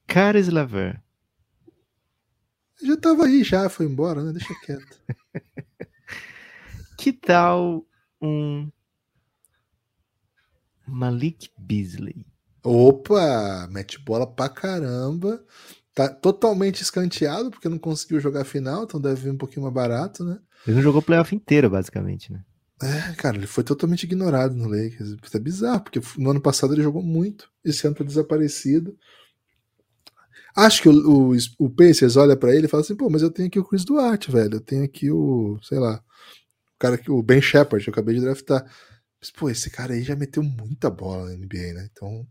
[0.06, 1.02] Caris Lever.
[2.82, 4.32] Já tava aí, já foi embora, né?
[4.32, 5.00] Deixa quieto.
[6.98, 7.86] que tal
[8.20, 8.68] um
[10.86, 12.26] Malik Beasley?
[12.62, 15.42] Opa, mete bola pra caramba.
[15.94, 20.24] Tá totalmente escanteado, porque não conseguiu jogar final, então deve vir um pouquinho mais barato,
[20.24, 20.38] né?
[20.66, 22.44] Ele não jogou playoff inteiro, basicamente, né?
[22.82, 25.16] É, cara, ele foi totalmente ignorado no Lakers.
[25.34, 28.96] É bizarro, porque no ano passado ele jogou muito, esse ano tá desaparecido.
[30.54, 33.30] Acho que o, o, o Pacers olha para ele e fala assim: pô, mas eu
[33.30, 34.54] tenho aqui o Chris Duarte, velho.
[34.54, 36.02] Eu tenho aqui o, sei lá,
[36.78, 38.64] cara que o Ben Shepard, eu acabei de draftar.
[39.20, 41.88] Mas, pô, esse cara aí já meteu muita bola na NBA, né?
[41.90, 42.26] Então,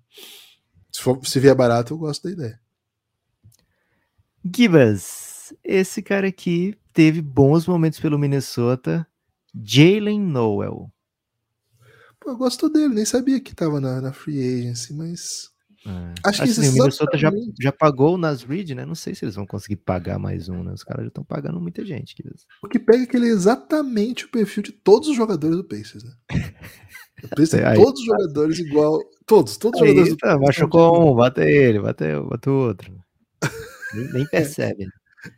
[0.91, 2.59] se, for, se vier barato, eu gosto da ideia.
[4.55, 9.05] Gibas, esse cara aqui teve bons momentos pelo Minnesota,
[9.53, 10.91] Jalen Noel.
[12.19, 15.51] Pô, eu gosto dele, nem sabia que tava na, na free agency, mas.
[15.87, 16.13] É.
[16.25, 18.85] Acho que Assim, isso o Minnesota já, já pagou o Nas Reed, né?
[18.85, 20.73] Não sei se eles vão conseguir pagar mais um, né?
[20.73, 22.13] Os caras já estão pagando muita gente.
[22.13, 22.45] queridos.
[22.61, 25.63] O que pega é que ele é exatamente o perfil de todos os jogadores do
[25.63, 26.11] Pacers, né?
[27.23, 28.99] O Pacers tem todos os jogadores igual.
[29.25, 32.93] Todos, todos os jogadores do tá, machucou um, bate ele, bate, bate o outro.
[33.95, 34.85] Nem, nem percebe.
[34.85, 34.91] né?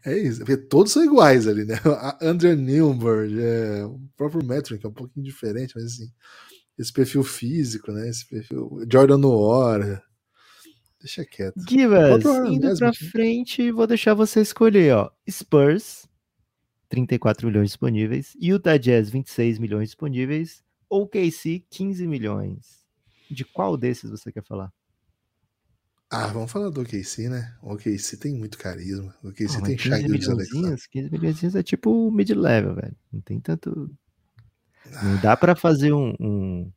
[0.06, 1.76] É isso, porque todos são iguais ali, né?
[1.88, 6.12] A Andrew Newberg, é, o próprio Metric é um pouquinho diferente, mas assim,
[6.78, 8.10] esse perfil físico, né?
[8.10, 8.86] Esse perfil.
[8.92, 10.04] Jordan Noora.
[11.00, 11.56] Deixa quieto.
[11.70, 13.10] Givas, indo pra Nesmith, né?
[13.10, 15.10] frente, vou deixar você escolher, ó.
[15.30, 16.08] Spurs,
[16.90, 18.34] 34 milhões disponíveis.
[18.40, 20.64] Utah Jazz, 26 milhões disponíveis.
[20.90, 22.80] Ou KC, 15 milhões.
[23.30, 24.74] De qual desses você quer falar?
[26.12, 27.56] Ah, vamos falar do OKC, né?
[27.62, 29.16] O OKC tem muito carisma.
[29.24, 30.48] O OKC Ah, tem mas 15 Shai Alexander.
[30.52, 32.96] milhões, 15 milhões é tipo mid-level, velho.
[33.14, 33.96] Não tem tanto.
[35.04, 36.72] Não dá pra fazer um, um-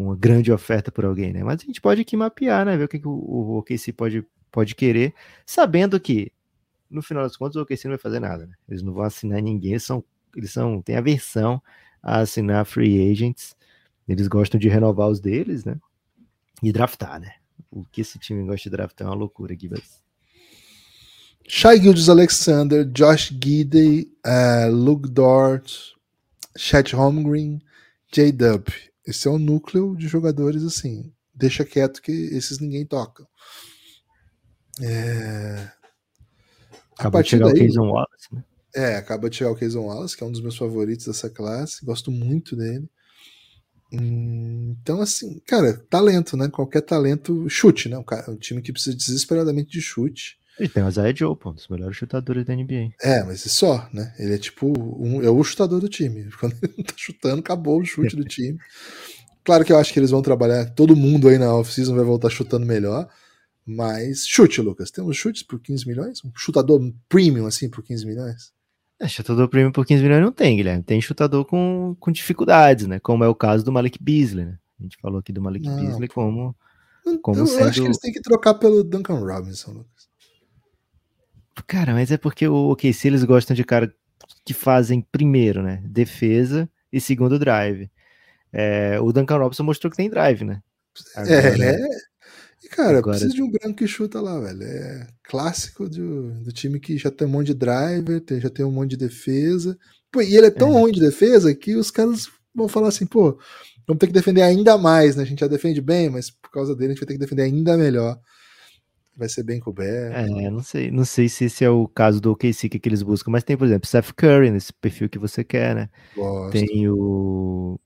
[0.00, 1.42] uma grande oferta por alguém, né?
[1.42, 2.76] Mas a gente pode aqui mapear, né?
[2.76, 5.12] Ver o que, que o, o OKC pode, pode querer,
[5.44, 6.32] sabendo que,
[6.88, 8.54] no final das contas, o OKC não vai fazer nada, né?
[8.68, 10.04] Eles não vão assinar ninguém, eles são,
[10.36, 11.60] eles são, têm aversão
[12.02, 13.56] a assinar free agents.
[14.06, 15.76] Eles gostam de renovar os deles, né?
[16.62, 17.32] E draftar, né?
[17.70, 20.02] O que esse time gosta de draftar é uma loucura, Gibas.
[21.46, 25.94] Shai Gilgeous Alexander, Josh Gidey, uh, Luke Dort,
[26.56, 27.60] Chet Holmgren,
[28.12, 28.68] J-Dub.
[29.08, 31.10] Esse é o núcleo de jogadores assim.
[31.34, 33.26] Deixa quieto que esses ninguém toca.
[34.82, 35.70] É...
[36.98, 38.44] A Acabou de chegar o daí, Keyson Wallace, né?
[38.74, 41.82] é, acaba de chegar o Keyson Wallace, que é um dos meus favoritos dessa classe.
[41.86, 42.86] Gosto muito dele.
[43.90, 46.50] Então, assim, cara, talento, né?
[46.50, 47.96] Qualquer talento, chute, né?
[48.28, 50.38] Um time que precisa desesperadamente de chute.
[50.60, 52.90] E tem o Isaiah Joe, pô, um dos melhores chutadores da NBA.
[53.00, 54.12] É, mas é só, né?
[54.18, 54.66] Ele é tipo
[54.98, 56.28] um, é o chutador do time.
[56.40, 58.58] Quando ele não tá chutando, acabou o chute do time.
[59.44, 62.28] Claro que eu acho que eles vão trabalhar, todo mundo aí na off-season vai voltar
[62.28, 63.08] chutando melhor.
[63.64, 64.90] Mas chute, Lucas.
[64.90, 66.24] Temos chutes por 15 milhões?
[66.24, 68.50] Um chutador premium assim por 15 milhões?
[69.00, 70.82] É, chutador premium por 15 milhões não tem, Guilherme.
[70.82, 72.98] Tem chutador com, com dificuldades, né?
[72.98, 74.58] Como é o caso do Malik Beasley, né?
[74.80, 76.56] A gente falou aqui do Malik Não, Beasley como.
[77.04, 80.07] Eu, Como eu acho sendo- que eles têm que trocar pelo Duncan Robinson, Lucas.
[81.66, 83.92] Cara, mas é porque o OKC eles gostam de cara
[84.44, 85.82] que fazem primeiro, né?
[85.84, 87.90] Defesa e segundo drive.
[88.52, 90.62] É, o Duncan Robinson mostrou que tem drive, né?
[91.16, 91.78] É, ele é.
[92.64, 94.62] E, cara, Agora- precisa de um branco que chuta lá, velho.
[94.62, 98.64] É clássico do, do time que já tem um monte de driver, tem- já tem
[98.64, 99.78] um monte de defesa.
[100.10, 100.80] Pô, e ele é tão É.
[100.80, 103.38] ruim de defesa que os caras vão falar assim, pô,
[103.86, 105.22] vamos ter que defender ainda mais, né?
[105.22, 107.42] A gente já defende bem, mas por causa dele a gente vai ter que defender
[107.42, 108.18] ainda melhor.
[109.18, 110.16] Vai ser bem coberto.
[110.16, 113.02] É, não sei, não sei se esse é o caso do OKC que, que eles
[113.02, 115.90] buscam, mas tem, por exemplo, Seth Curry nesse perfil que você quer, né?
[116.14, 116.52] Gosto.
[116.52, 117.80] Tem o,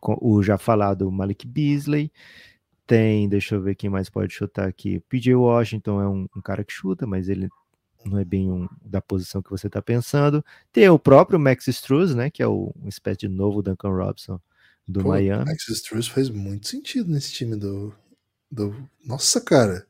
[0.00, 2.12] o já falado Malik Beasley.
[2.86, 5.00] Tem, deixa eu ver quem mais pode chutar aqui.
[5.08, 7.48] PJ Washington é um, um cara que chuta, mas ele
[8.04, 10.44] não é bem um, da posição que você está pensando.
[10.72, 12.30] Tem o próprio Max Struz, né?
[12.30, 14.40] Que é o, uma espécie de novo Duncan Robinson
[14.86, 15.46] do Pô, Miami.
[15.46, 17.92] Max Struz faz muito sentido nesse time do.
[18.48, 18.88] do...
[19.04, 19.84] Nossa, cara.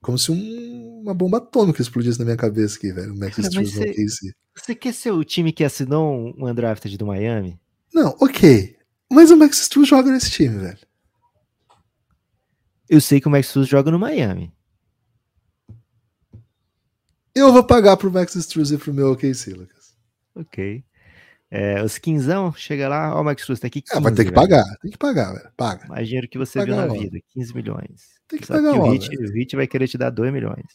[0.00, 3.12] Como se um- uma bomba atômica explodisse na minha cabeça aqui, velho.
[3.14, 4.32] O Max Cara, Struz mas no cê- OKC.
[4.56, 7.58] Você quer ser o time que assinou um, um undrafted do Miami?
[7.92, 8.76] Não, ok.
[9.10, 10.78] Mas o Max Struz joga nesse time, velho.
[12.88, 14.52] Eu sei que o Max Struz joga no Miami.
[17.34, 19.94] Eu vou pagar pro Max Struz e pro meu OKC, Lucas.
[20.34, 20.84] Ok.
[21.50, 23.80] É, os quinzão, chega lá, ó, o Max Struz tá aqui.
[23.80, 24.34] 15, Ah, vai ter que velho.
[24.34, 24.64] pagar.
[24.82, 25.50] Tem que pagar, velho.
[25.56, 25.86] Paga.
[25.88, 27.00] Mais dinheiro que você viu na logo.
[27.00, 28.02] vida, 15 milhões.
[28.28, 30.66] Tem que Sabe pagar que o Hit, o Hit vai querer te dar 2 milhões.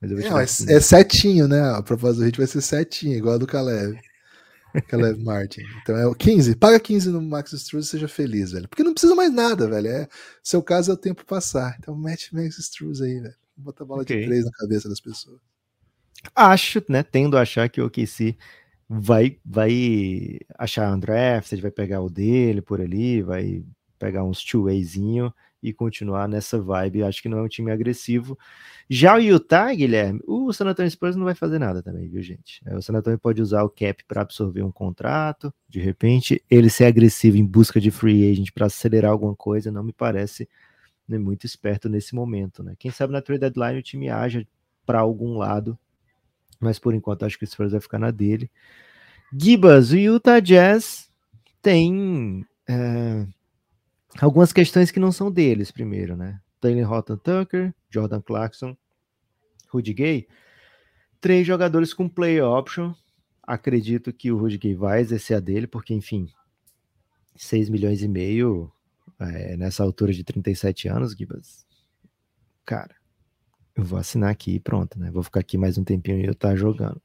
[0.00, 0.72] Mas eu vou te Não, é, 15.
[0.72, 1.60] é setinho, né?
[1.70, 3.98] A proposta do Hit vai ser setinho, igual a do Caleb.
[4.88, 5.62] Caleb Martin.
[5.82, 6.54] Então é o 15.
[6.56, 8.68] Paga 15 no Max Struz e seja feliz, velho.
[8.68, 9.88] Porque não precisa mais nada, velho.
[9.88, 10.08] É,
[10.42, 11.74] seu caso é o tempo passar.
[11.78, 13.34] Então mete Max Struz aí, velho.
[13.56, 14.18] Bota a bola Ok.
[14.20, 15.40] de três na cabeça das pessoas.
[16.34, 17.02] Acho, né?
[17.02, 18.36] Tendo a achar que o OKC
[18.92, 23.64] vai, vai achar undrafted, vai pegar o dele por ali, vai
[23.96, 25.32] pegar uns two-wayzinho
[25.62, 27.04] e continuar nessa vibe.
[27.04, 28.36] Acho que não é um time agressivo.
[28.88, 32.60] Já o Utah, Guilherme, o San Antonio Spurs não vai fazer nada também, viu, gente?
[32.66, 36.68] É, O San Antonio pode usar o cap para absorver um contrato, de repente, ele
[36.68, 40.48] ser agressivo em busca de free agent para acelerar alguma coisa, não me parece
[41.06, 42.74] né, muito esperto nesse momento, né?
[42.76, 44.44] Quem sabe na trade deadline o time haja
[44.84, 45.78] para algum lado,
[46.60, 48.50] mas por enquanto acho que o Spurs vai ficar na dele.
[49.32, 51.08] Gibas, o Utah Jazz
[51.62, 53.26] tem é,
[54.20, 56.40] algumas questões que não são deles, primeiro, né?
[56.60, 58.76] Taylor Horton Tucker, Jordan Clarkson,
[59.68, 60.28] Rudy Gay,
[61.20, 62.92] três jogadores com play option,
[63.42, 66.28] acredito que o Rudiger vai exercer a dele, porque, enfim,
[67.36, 68.70] 6 milhões e meio
[69.18, 71.64] é, nessa altura de 37 anos, Gibas,
[72.64, 72.94] cara,
[73.80, 75.10] eu vou assinar aqui e pronto, né?
[75.10, 77.00] Vou ficar aqui mais um tempinho e eu estar tá jogando.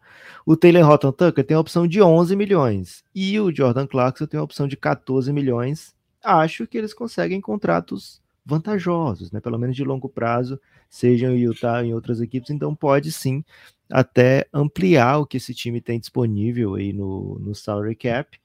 [0.46, 4.40] O Taylor Horton Tucker tem a opção de 11 milhões e o Jordan Clarkson tem
[4.40, 5.96] a opção de 14 milhões.
[6.24, 9.40] Acho que eles conseguem contratos vantajosos, né?
[9.40, 10.60] Pelo menos de longo prazo,
[10.90, 13.44] sejam em Utah ou em outras equipes, então pode sim
[13.90, 18.40] até ampliar o que esse time tem disponível aí no, no salary cap.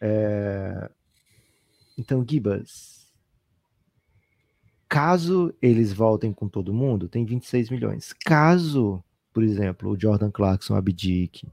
[0.00, 0.90] É...
[1.98, 3.01] Então, Gibas,
[4.92, 8.12] caso eles voltem com todo mundo, tem 26 milhões.
[8.12, 11.48] Caso, por exemplo, o Jordan Clarkson abdique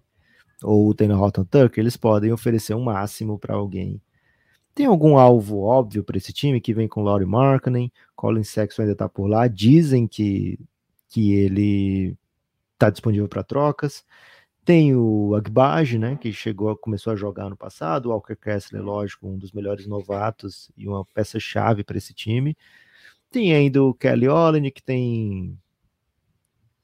[0.61, 4.01] ou o Taylor Horton Tucker, eles podem oferecer um máximo para alguém.
[4.75, 8.91] Tem algum alvo óbvio para esse time que vem com Laurie Markkinen, Colin Sexton ainda
[8.91, 10.59] está por lá, dizem que,
[11.07, 12.17] que ele
[12.73, 14.03] está disponível para trocas.
[14.65, 19.29] Tem o Agbage, né, que chegou, começou a jogar no passado, o Walker Kessler, lógico,
[19.29, 22.57] um dos melhores novatos e uma peça-chave para esse time.
[23.31, 25.57] Tem ainda o Kelly Olin, que tem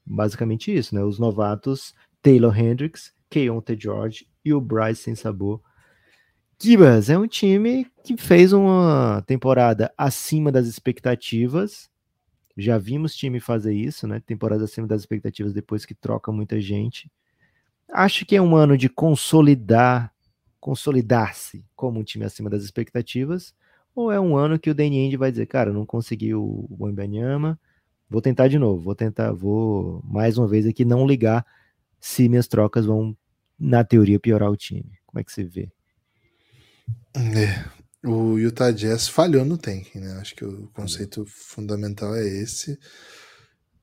[0.04, 5.60] basicamente isso, né, os novatos Taylor Hendricks, Keontae George e o Bryce Sem Sabor.
[6.58, 11.90] Kibas é um time que fez uma temporada acima das expectativas,
[12.56, 14.20] já vimos time fazer isso, né?
[14.24, 17.10] Temporada acima das expectativas depois que troca muita gente.
[17.92, 20.12] Acho que é um ano de consolidar,
[20.58, 23.54] consolidar-se como um time acima das expectativas,
[23.96, 27.58] ou é um ano que o Danny vai dizer, cara, não consegui o Wembanyama,
[28.10, 31.44] vou tentar de novo, vou tentar, vou mais uma vez aqui não ligar
[31.98, 33.16] se minhas trocas vão,
[33.58, 34.98] na teoria, piorar o time.
[35.06, 35.72] Como é que você vê?
[37.14, 37.64] É,
[38.06, 40.12] o Utah Jazz falhou no tanking, né?
[40.20, 42.78] Acho que o conceito fundamental é esse.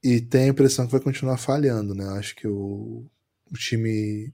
[0.03, 2.05] E tem a impressão que vai continuar falhando, né?
[2.09, 3.03] Acho que o,
[3.51, 4.31] o time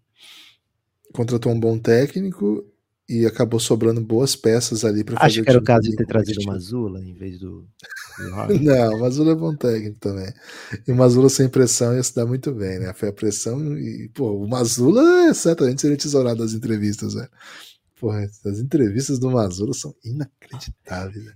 [1.13, 2.65] contratou um bom técnico
[3.09, 5.39] e acabou sobrando boas peças ali para fazer.
[5.39, 7.67] Acho que era o caso de ter trazido o Mazula em vez do.
[8.19, 10.31] do Não, o Mazula é bom técnico também.
[10.87, 12.93] E o Mazula sem pressão ia se dar muito bem, né?
[12.93, 17.29] Foi a pressão e, pô, o Mazula certamente seria tesourado das entrevistas, velho.
[17.99, 21.25] Porra, as entrevistas do Mazula são inacreditáveis.
[21.25, 21.33] Né?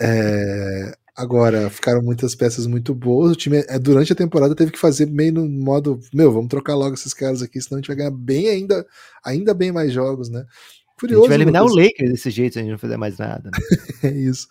[0.00, 3.32] É, agora, ficaram muitas peças muito boas.
[3.32, 6.74] O time, é, durante a temporada, teve que fazer meio no modo: meu, vamos trocar
[6.74, 8.86] logo esses caras aqui, senão a gente vai ganhar bem ainda,
[9.24, 10.44] ainda bem mais jogos, né?
[10.98, 11.76] Curioso, a gente vai eliminar Lucas.
[11.76, 13.50] o Lakers desse jeito se a gente não fizer mais nada.
[13.50, 13.58] Né?
[14.10, 14.48] é isso.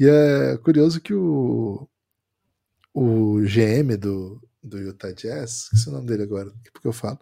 [0.00, 1.88] E é curioso que o,
[2.92, 7.18] o GM do, do Utah Jazz, esqueci o nome dele agora, porque eu falo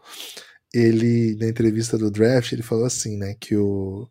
[0.72, 4.08] ele, na entrevista do draft, ele falou assim, né, que o,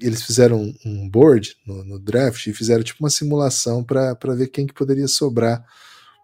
[0.00, 4.66] eles fizeram um board no, no draft e fizeram tipo uma simulação para ver quem
[4.66, 5.64] que poderia sobrar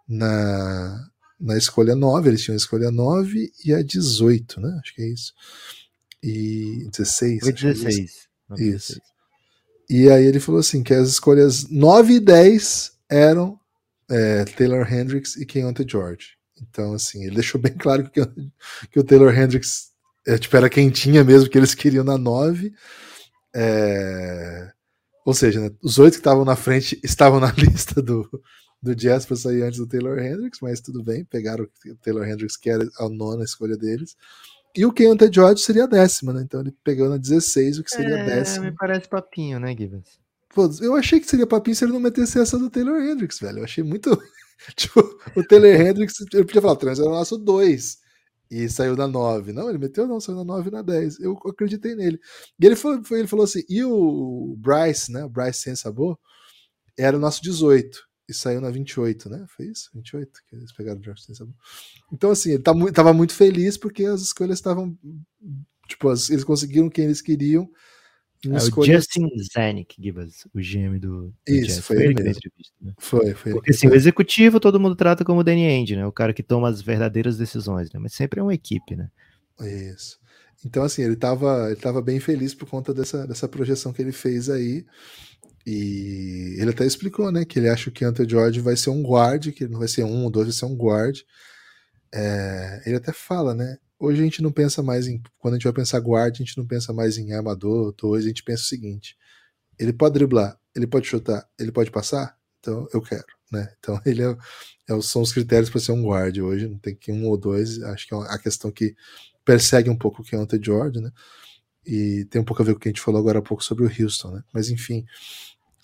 [0.09, 1.09] na,
[1.39, 5.09] na escolha 9, eles tinham a escolha 9 e a 18, né, acho que é
[5.09, 5.33] isso.
[6.23, 7.41] E 16.
[7.41, 8.29] Foi 16.
[8.59, 8.93] É isso.
[8.93, 9.01] isso.
[9.91, 13.59] E aí ele falou assim, que as escolhas 9 e 10 eram
[14.11, 16.37] é, Taylor Hendricks e Keontae George.
[16.61, 18.21] Então, assim, ele deixou bem claro que,
[18.91, 19.89] que o Taylor Hendricks
[20.27, 22.73] é, tipo, era quem tinha mesmo, que eles queriam na 9.
[23.61, 24.71] É...
[25.25, 28.29] Ou seja, né, os oito que estavam na frente estavam na lista do,
[28.81, 32.57] do Jazz para sair antes do Taylor Hendricks, mas tudo bem, pegaram o Taylor Hendricks,
[32.57, 34.17] que era a nona escolha deles.
[34.77, 36.43] E o Keontae George seria a décima, né?
[36.43, 38.67] Então ele pegou na 16, o que seria é, a décima.
[38.67, 40.21] Me parece papinho, né, Gibbons?
[40.55, 43.59] Pô, eu achei que seria papinho se ele não metesse essa do Taylor Hendricks, velho.
[43.59, 44.11] Eu achei muito.
[44.77, 45.01] tipo,
[45.35, 47.99] o Taylor Hendricks, ele podia falar, trans era o nosso 2.
[48.51, 49.53] E saiu na 9.
[49.53, 51.21] Não, ele meteu não, saiu na 9 e na 10.
[51.21, 52.19] Eu acreditei nele.
[52.61, 55.25] E ele falou, ele falou assim: e o Bryce, né?
[55.25, 56.19] O Bryce sem sabor,
[56.97, 58.07] era o nosso 18.
[58.29, 59.47] E saiu na 28, né?
[59.49, 59.91] Foi isso?
[59.95, 61.55] 28 que eles pegaram o Bryce sem sabor.
[62.13, 64.97] Então, assim, ele tá tava muito feliz porque as escolhas estavam.
[65.87, 67.69] Tipo, eles conseguiram quem eles queriam
[68.45, 72.41] é o Justin Zanuck, Gibas, o GM do, do Isso, foi ele mesmo.
[72.81, 72.93] Né?
[72.99, 73.53] Foi, foi.
[73.53, 76.07] Porque assim, o executivo todo mundo trata como o Danny Ainge, né?
[76.07, 77.99] O cara que toma as verdadeiras decisões, né?
[77.99, 79.11] Mas sempre é uma equipe, né?
[79.61, 80.19] Isso.
[80.65, 84.13] Então, assim, ele estava ele tava bem feliz por conta dessa, dessa projeção que ele
[84.13, 84.87] fez aí.
[85.67, 89.03] E ele até explicou, né, que ele acha que o Ante George vai ser um
[89.03, 91.19] guard, que ele não vai ser um ou dois, vai ser um guard.
[92.15, 95.23] É, ele até fala, né, hoje a gente não pensa mais em.
[95.39, 98.29] Quando a gente vai pensar guarda, a gente não pensa mais em armador, dois, a
[98.29, 99.17] gente pensa o seguinte:
[99.79, 102.37] ele pode driblar, ele pode chutar, ele pode passar?
[102.61, 103.73] Então eu quero, né?
[103.79, 104.37] Então ele é,
[104.89, 107.83] é são os critérios para ser um guarda hoje, não tem que um ou dois,
[107.83, 108.95] acho que é a questão que
[109.45, 111.11] persegue um pouco o que é o George, né?
[111.87, 113.65] E tem um pouco a ver com o que a gente falou agora há pouco
[113.65, 114.45] sobre o Houston, né?
[114.53, 115.07] Mas enfim,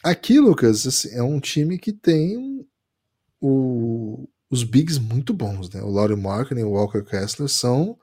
[0.03, 2.67] aqui, Lucas, assim, é um time que tem
[3.41, 5.83] o, os bigs muito bons, né?
[5.83, 7.99] O Laurie Markkinen e o Walker Kessler são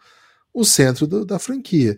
[0.53, 1.97] o centro do, da franquia.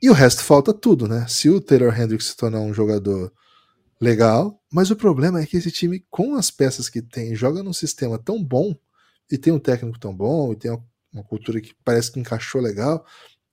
[0.00, 1.26] E o resto falta tudo, né?
[1.26, 3.32] Se o Taylor Hendricks se tornar um jogador
[3.98, 7.72] legal, mas o problema é que esse time, com as peças que tem, joga num
[7.72, 8.76] sistema tão bom,
[9.32, 10.70] e tem um técnico tão bom, e tem
[11.10, 13.04] uma cultura que parece que encaixou legal,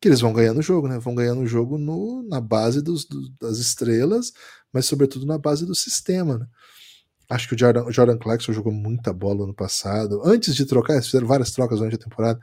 [0.01, 0.99] que eles vão ganhando o jogo, né?
[0.99, 4.33] Vão ganhando o jogo no, na base dos, do, das estrelas,
[4.73, 6.47] mas sobretudo na base do sistema, né?
[7.29, 10.21] Acho que o Jordan, o Jordan Clarkson jogou muita bola no passado.
[10.25, 12.39] Antes de trocar, eles fizeram várias trocas durante a temporada.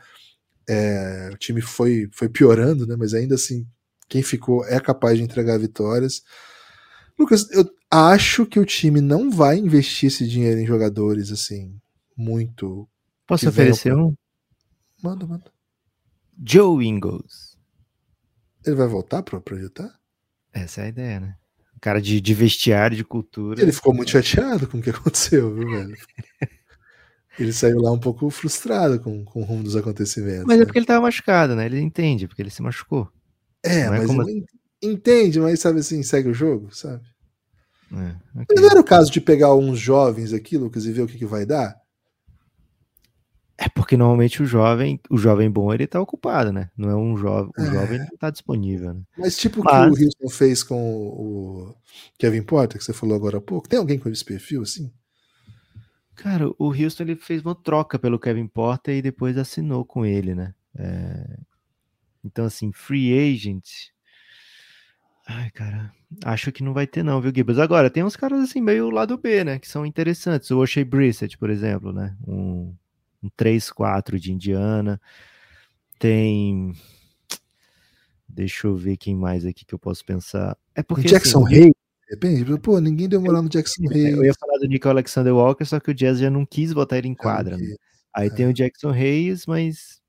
[0.68, 2.97] É, o time foi, foi piorando, né?
[2.99, 3.66] Mas ainda assim,
[4.09, 6.22] quem ficou é capaz de entregar vitórias.
[7.18, 11.78] Lucas, eu acho que o time não vai investir esse dinheiro em jogadores assim,
[12.16, 12.89] muito.
[13.26, 14.14] Posso oferecer um?
[15.03, 15.53] Manda, manda.
[16.45, 17.59] Joe Ingles.
[18.64, 19.95] Ele vai voltar para o Utah?
[20.53, 21.37] Essa é a ideia, né?
[21.81, 23.61] Cara de, de vestiário, de cultura.
[23.61, 25.97] Ele ficou muito chateado com o que aconteceu, viu, velho?
[27.39, 30.45] ele saiu lá um pouco frustrado com, com o rumo dos acontecimentos.
[30.47, 30.62] Mas é né?
[30.62, 31.66] é porque ele tava machucado, né?
[31.66, 33.09] Ele entende, porque ele se machucou.
[33.62, 34.28] É, Não mas é como...
[34.28, 34.45] ele
[34.83, 37.03] entende, mas sabe assim, segue o jogo, sabe?
[37.93, 38.57] É, okay.
[38.57, 41.26] Não era o caso de pegar uns jovens aqui, Lucas, e ver o que, que
[41.26, 41.80] vai dar?
[43.62, 46.70] É porque normalmente o jovem, o jovem bom, ele tá ocupado, né?
[46.74, 47.70] Não é um jovem, o é.
[47.70, 49.02] jovem não tá disponível, né?
[49.18, 49.98] Mas tipo o Mas...
[49.98, 51.74] que o Houston fez com o
[52.18, 54.90] Kevin Porter, que você falou agora há pouco, tem alguém com esse perfil assim?
[56.14, 60.34] Cara, o Houston ele fez uma troca pelo Kevin Porter e depois assinou com ele,
[60.34, 60.54] né?
[60.74, 61.36] É...
[62.24, 63.68] Então, assim, free agent.
[65.26, 65.92] Ai, cara,
[66.24, 67.58] acho que não vai ter, não, viu, Gibbs?
[67.58, 69.58] Agora, tem uns caras assim, meio lado B, né?
[69.58, 70.50] Que são interessantes.
[70.50, 72.16] O O'Shea Brissett, por exemplo, né?
[72.26, 72.74] Um
[73.22, 75.00] um 3-4 de Indiana.
[75.98, 76.72] Tem.
[78.28, 80.56] Deixa eu ver quem mais aqui que eu posso pensar.
[80.74, 81.08] É porque.
[81.08, 81.74] Jackson assim, Hayes.
[82.08, 84.16] Depende, pô, ninguém deu moral no Jackson Hayes.
[84.18, 86.98] Eu ia falar do Nico Alexander Walker, só que o Jazz já não quis botar
[86.98, 87.56] ele em quadra.
[87.56, 87.76] Né?
[88.12, 88.30] Aí é.
[88.30, 90.00] tem o Jackson Hayes, mas.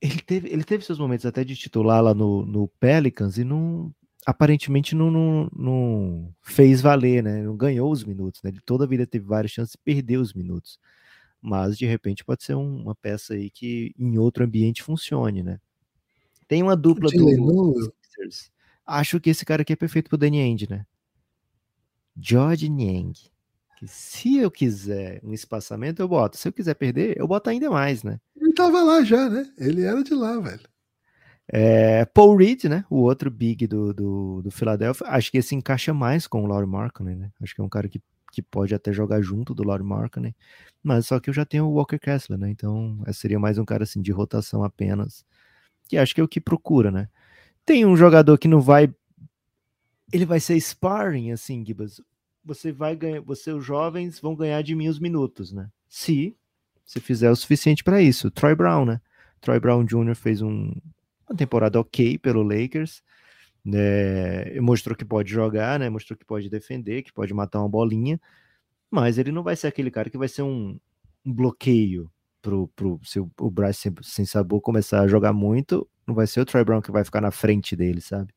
[0.00, 3.94] Ele teve, ele teve seus momentos até de titular lá no, no Pelicans e não,
[4.26, 7.42] aparentemente não, não, não, fez valer, né?
[7.42, 8.50] Não ganhou os minutos, né?
[8.50, 10.80] Ele toda a vida teve várias chances de perder os minutos
[11.42, 15.60] mas de repente pode ser um, uma peça aí que em outro ambiente funcione, né?
[16.46, 17.92] Tem uma dupla do
[18.86, 20.86] Acho que esse cara aqui é perfeito pro Danny End, né?
[22.16, 23.14] George Niang.
[23.78, 26.36] Que se eu quiser um espaçamento, eu boto.
[26.36, 28.20] Se eu quiser perder, eu boto ainda mais, né?
[28.36, 29.50] Ele tava lá já, né?
[29.58, 30.68] Ele era de lá, velho.
[31.48, 32.84] É, Paul Reed, né?
[32.88, 35.06] O outro big do, do, do Philadelphia.
[35.08, 37.30] Acho que esse encaixa mais com o Laurie Markkinen, né?
[37.40, 38.00] Acho que é um cara que
[38.32, 40.34] que pode até jogar junto do Laurie Markkinen,
[40.82, 42.50] mas só que eu já tenho o Walker Kessler, né?
[42.50, 45.24] Então seria mais um cara assim de rotação apenas,
[45.86, 47.08] que acho que é o que procura, né?
[47.64, 48.92] Tem um jogador que não vai
[50.10, 52.00] ele vai ser sparring assim, Gibas.
[52.44, 55.70] Você vai ganhar, você os jovens vão ganhar de mim os minutos, né?
[55.88, 56.34] Se
[56.84, 58.30] se fizer o suficiente para isso.
[58.30, 59.00] Troy Brown, né?
[59.40, 60.14] Troy Brown Jr.
[60.14, 60.72] fez um,
[61.28, 63.02] uma temporada ok pelo Lakers
[63.64, 65.88] né, mostrou que pode jogar, né?
[65.88, 68.20] Mostrou que pode defender, que pode matar uma bolinha,
[68.90, 70.78] mas ele não vai ser aquele cara que vai ser um,
[71.24, 72.10] um bloqueio
[72.40, 76.26] pro, pro se o, o Bryce sem, sem sabor começar a jogar muito, não vai
[76.26, 78.34] ser o Troy Brown que vai ficar na frente dele, sabe?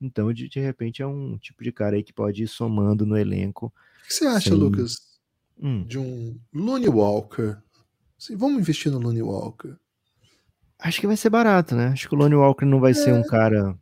[0.00, 3.16] Então, de, de repente, é um tipo de cara aí que pode ir somando no
[3.16, 3.66] elenco.
[3.66, 4.58] O que você acha, sem...
[4.58, 4.96] Lucas,
[5.60, 5.84] hum.
[5.84, 7.56] de um Looney Walker?
[8.16, 9.74] Assim, vamos investir no Looney Walker.
[10.78, 11.88] Acho que vai ser barato, né?
[11.88, 12.94] Acho que o Looney Walker não vai é.
[12.94, 13.76] ser um cara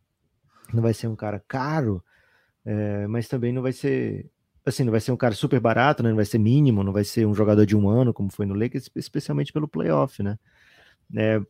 [0.72, 2.02] não vai ser um cara caro,
[2.64, 4.30] é, mas também não vai ser
[4.64, 6.08] assim, não vai ser um cara super barato, né?
[6.08, 8.54] Não vai ser mínimo, não vai ser um jogador de um ano, como foi no
[8.54, 10.38] Lakers, especialmente pelo playoff, né?
[11.16, 11.40] É,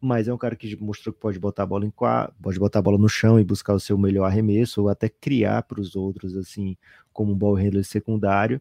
[0.00, 2.78] mas é um cara que mostrou que pode botar a bola em quadro, pode botar
[2.78, 5.94] a bola no chão e buscar o seu melhor arremesso, ou até criar para os
[5.94, 6.76] outros, assim,
[7.12, 8.60] como um ball handler secundário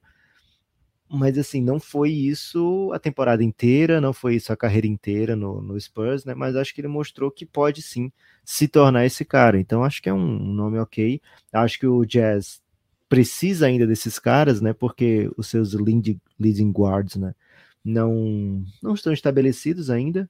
[1.14, 5.62] mas assim, não foi isso a temporada inteira, não foi isso a carreira inteira no,
[5.62, 6.34] no, Spurs, né?
[6.34, 8.10] Mas acho que ele mostrou que pode sim
[8.46, 9.60] se tornar esse cara.
[9.60, 11.22] Então acho que é um, nome ok.
[11.52, 12.62] Acho que o Jazz
[13.10, 14.72] precisa ainda desses caras, né?
[14.74, 17.36] Porque os seus lead, leading guards, né?
[17.84, 20.30] Não, não estão estabelecidos ainda.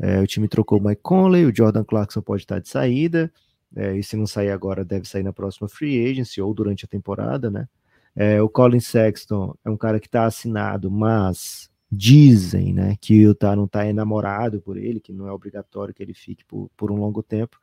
[0.00, 3.32] É, o time trocou o Mike Conley, o Jordan Clarkson pode estar de saída.
[3.76, 6.88] É, e se não sair agora, deve sair na próxima free agency ou durante a
[6.88, 7.68] temporada, né?
[8.20, 13.36] É, o Colin Sexton é um cara que está assinado, mas dizem né, que o
[13.54, 16.96] não está enamorado por ele, que não é obrigatório que ele fique por, por um
[16.96, 17.56] longo tempo.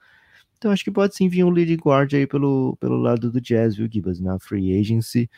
[0.57, 3.75] Então acho que pode sim vir um lead guard aí pelo, pelo lado do Jazz,
[3.75, 5.29] viu, Gibas, na free agency.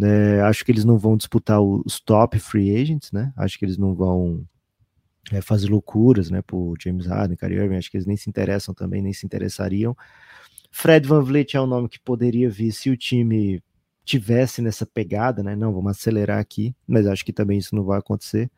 [0.00, 3.32] É, acho que eles não vão disputar os top free agents, né?
[3.36, 4.46] Acho que eles não vão
[5.32, 6.42] é, fazer loucuras, né?
[6.42, 9.96] Por James Harden, Kyrie Irving, acho que eles nem se interessam também, nem se interessariam.
[10.70, 13.60] Fred Van Vliet é um nome que poderia vir se o time
[14.04, 15.56] tivesse nessa pegada, né?
[15.56, 18.50] Não, vamos acelerar aqui, mas acho que também isso não vai acontecer.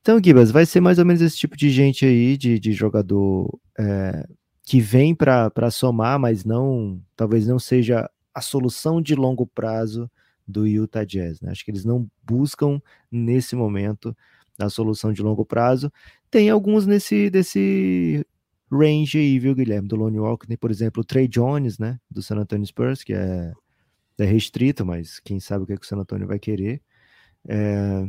[0.00, 3.58] Então, Gibas, vai ser mais ou menos esse tipo de gente aí, de, de jogador
[3.78, 4.26] é,
[4.62, 10.10] que vem para somar, mas não, talvez não seja a solução de longo prazo
[10.46, 11.40] do Utah Jazz.
[11.40, 11.50] Né?
[11.50, 14.16] Acho que eles não buscam nesse momento
[14.58, 15.90] a solução de longo prazo.
[16.30, 18.26] Tem alguns nesse desse
[18.70, 19.88] range aí, viu, Guilherme?
[19.88, 21.98] Do Lone Walker, por exemplo, o Trey Jones, né?
[22.10, 23.52] Do San Antonio Spurs, que é,
[24.18, 26.82] é restrito, mas quem sabe o que, é que o San Antonio vai querer.
[27.46, 28.06] É,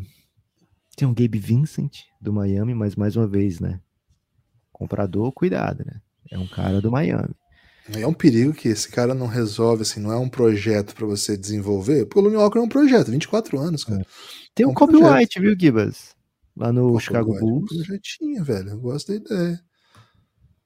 [0.95, 3.80] tem um Gabe Vincent do Miami, mas mais uma vez, né?
[4.72, 6.01] Comprador, cuidado, né?
[6.32, 7.36] É um cara do Miami.
[7.93, 11.38] É um perigo que esse cara não resolve, assim, não é um projeto para você
[11.38, 14.01] desenvolver, porque o Looney Walker é um projeto, 24 anos, cara.
[14.01, 14.06] É.
[14.56, 14.97] Tem é um, um Kobe.
[14.97, 16.16] White, viu, Gibas?
[16.58, 17.72] Lá no Chicago White, Bulls.
[17.72, 19.62] Um projetinho, velho, eu gosto da ideia.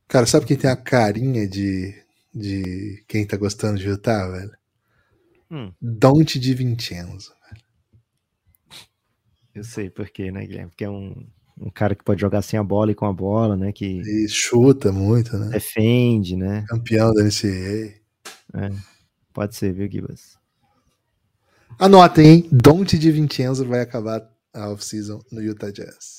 [0.07, 1.93] Cara, sabe quem tem a carinha de,
[2.33, 4.58] de quem tá gostando de Utah, velho?
[5.51, 5.71] Hum.
[5.81, 7.33] Dante de Vincenzo.
[9.53, 10.69] Eu sei por quê, né, Guilherme?
[10.69, 11.27] Porque é um,
[11.59, 13.71] um cara que pode jogar sem a bola e com a bola, né?
[13.71, 15.49] Que e chuta muito, né?
[15.49, 16.63] Defende, né?
[16.67, 17.99] Campeão da NCAA.
[18.53, 18.71] É,
[19.33, 20.37] pode ser, viu, Gibas?
[21.77, 22.49] Anotem, hein?
[22.51, 24.21] Dante de Vincenzo vai acabar
[24.53, 26.18] a off-season no Utah Jazz.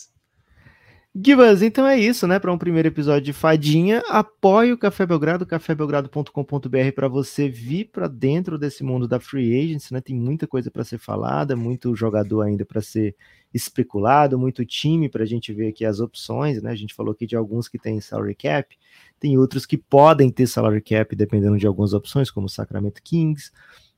[1.13, 2.39] Gibas, então é isso, né?
[2.39, 8.07] Para um primeiro episódio de Fadinha, apoie o Café Belgrado, cafébelgrado.com.br para você vir para
[8.07, 10.01] dentro desse mundo da free agency, né?
[10.01, 13.17] Tem muita coisa para ser falada, muito jogador ainda para ser
[13.53, 16.71] especulado, muito time para a gente ver aqui as opções, né?
[16.71, 18.79] A gente falou aqui de alguns que têm salary cap,
[19.19, 23.51] tem outros que podem ter salary cap dependendo de algumas opções, como o Sacramento Kings,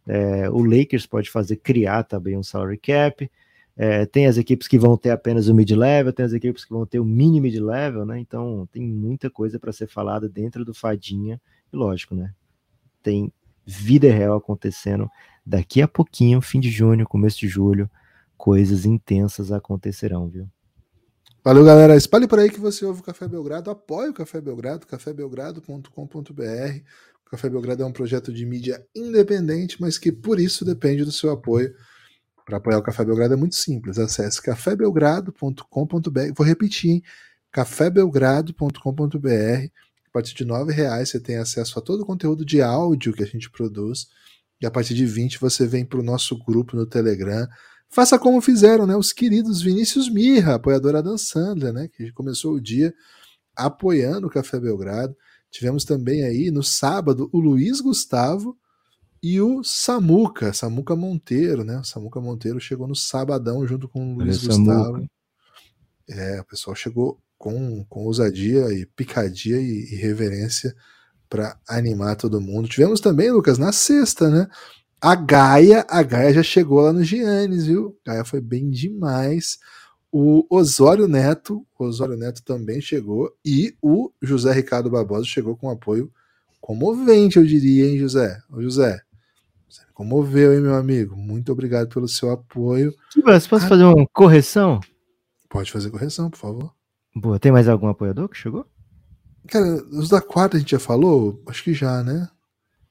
[0.07, 3.31] é, o Lakers pode fazer criar também um salary cap.
[3.77, 6.85] É, tem as equipes que vão ter apenas o mid-level, tem as equipes que vão
[6.85, 8.19] ter o mini mid-level, né?
[8.19, 11.41] Então tem muita coisa para ser falada dentro do Fadinha.
[11.73, 12.35] E lógico, né?
[13.03, 13.33] Tem
[13.65, 15.09] vida real acontecendo
[15.45, 17.91] daqui a pouquinho, fim de junho, começo de julho,
[18.37, 20.49] coisas intensas acontecerão, viu?
[21.45, 21.97] Valeu, galera.
[21.97, 26.81] Espalhe por aí que você ouve o Café Belgrado, apoie o Café Belgrado, cafébelgrado.com.br.
[27.27, 31.11] O Café Belgrado é um projeto de mídia independente, mas que por isso depende do
[31.11, 31.75] seu apoio
[32.45, 33.99] para apoiar o Café Belgrado é muito simples.
[33.99, 36.33] Acesse cafébelgrado.com.br.
[36.37, 37.03] Vou repetir, hein?
[37.51, 39.71] cafébelgrado.com.br.
[40.07, 43.23] A partir de R$ reais você tem acesso a todo o conteúdo de áudio que
[43.23, 44.07] a gente produz.
[44.61, 47.47] E a partir de 20 você vem para o nosso grupo no Telegram.
[47.89, 48.97] Faça como fizeram, né?
[48.97, 51.89] Os queridos Vinícius Mirra, apoiadora da Sandra, né?
[51.89, 52.95] Que começou o dia
[53.55, 55.15] apoiando o Café Belgrado.
[55.51, 58.57] Tivemos também aí no sábado o Luiz Gustavo,
[59.23, 61.79] e o Samuca, Samuca Monteiro, né?
[61.79, 65.07] O Samuca Monteiro chegou no sabadão junto com o Luiz Gustavo.
[66.09, 70.75] É, o pessoal chegou com, com ousadia e picadia e, e reverência
[71.29, 72.69] para animar todo mundo.
[72.69, 74.49] Tivemos também, Lucas, na sexta, né?
[75.01, 77.97] A Gaia, a Gaia já chegou lá no Giannis, viu?
[78.05, 79.59] A Gaia foi bem demais.
[80.11, 85.71] O Osório Neto, o Osório Neto também chegou e o José Ricardo Barbosa chegou com
[85.71, 86.13] apoio
[86.61, 88.41] comovente, eu diria, hein, José?
[88.49, 89.01] Ô, José,
[89.73, 91.17] você me comoveu, hein, meu amigo?
[91.17, 92.95] Muito obrigado pelo seu apoio.
[93.11, 94.81] Você posso ah, fazer uma correção?
[95.49, 96.75] Pode fazer correção, por favor.
[97.17, 98.67] Boa, tem mais algum apoiador que chegou?
[99.49, 101.43] Cara, os da quarta a gente já falou?
[101.47, 102.29] Acho que já, né?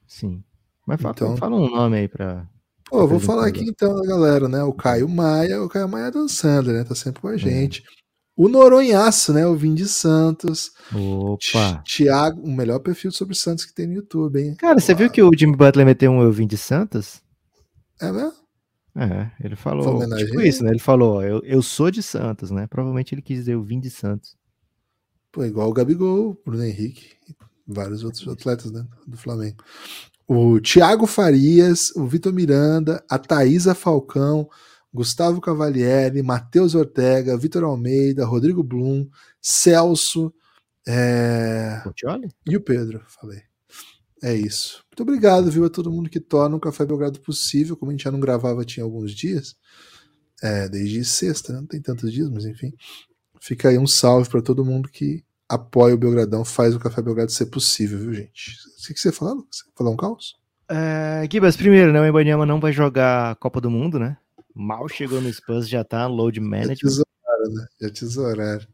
[0.06, 0.42] Sim.
[0.84, 2.48] Mas fala, então, fala um nome aí pra.
[2.90, 4.62] Pô, vou falar aqui então galera, né?
[4.64, 6.82] O Caio Maia, o Caio Maia dançando, né?
[6.82, 7.38] Tá sempre com a é.
[7.38, 7.84] gente.
[7.86, 8.01] É.
[8.36, 9.46] O Noronhaço, né?
[9.46, 10.70] O Vim de Santos.
[10.92, 11.82] Opa!
[11.84, 14.54] Tiago, o melhor perfil sobre Santos que tem no YouTube, hein?
[14.56, 17.20] Cara, você viu que o Jimmy Butler meteu um Eu Vim de Santos?
[18.00, 18.42] É mesmo?
[18.94, 20.70] É, ele falou tipo isso, né?
[20.70, 22.66] Ele falou, eu, eu sou de Santos, né?
[22.66, 24.36] Provavelmente ele quis dizer eu vim de Santos.
[25.30, 27.16] Pô, igual o Gabigol, Bruno Henrique,
[27.66, 29.64] vários outros atletas né, do Flamengo.
[30.28, 34.48] O Thiago Farias, o Vitor Miranda, a Thaisa Falcão,
[34.92, 39.08] Gustavo Cavalieri, Matheus Ortega, Vitor Almeida, Rodrigo Blum,
[39.40, 40.32] Celso
[40.86, 41.82] é...
[42.46, 43.42] e o Pedro, falei.
[44.22, 44.84] É isso.
[44.90, 47.76] Muito obrigado, viu, a todo mundo que torna o Café Belgrado possível.
[47.76, 49.56] Como a gente já não gravava tinha alguns dias,
[50.40, 51.60] é, desde sexta, né?
[51.60, 52.72] não tem tantos dias, mas enfim.
[53.40, 57.32] Fica aí um salve para todo mundo que apoia o Belgradão, faz o Café Belgrado
[57.32, 58.56] ser possível, viu, gente?
[58.88, 59.42] O que você fala?
[59.50, 60.36] Você falar um caos?
[60.68, 64.16] É, Gibas, primeiro, né, o Ibanyama não vai jogar a Copa do Mundo, né?
[64.54, 66.76] Mal chegou no Spurs, já tá load management.
[66.76, 67.66] Já tesouraram, né?
[67.80, 68.66] Já tesouraram.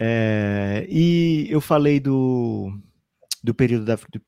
[0.00, 2.78] É, e eu falei do,
[3.42, 4.20] do período da de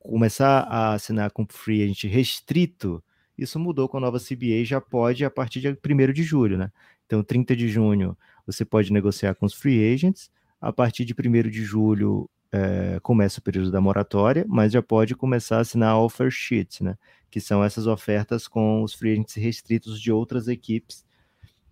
[0.00, 3.02] começar a assinar com free agent restrito.
[3.36, 6.72] Isso mudou com a nova CBA, já pode a partir de 1 de julho, né?
[7.04, 8.16] Então, 30 de junho
[8.46, 10.30] você pode negociar com os free agents.
[10.60, 15.14] A partir de 1 de julho é, começa o período da moratória, mas já pode
[15.14, 16.96] começar a assinar offer sheets, né?
[17.30, 21.04] que são essas ofertas com os free agents restritos de outras equipes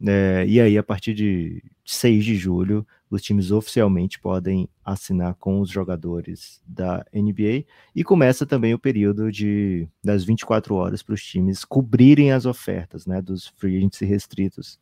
[0.06, 5.60] É, e aí, a partir de 6 de julho, os times oficialmente podem assinar com
[5.60, 11.24] os jogadores da NBA e começa também o período de das 24 horas para os
[11.24, 14.78] times cobrirem as ofertas, né, dos free agents restritos.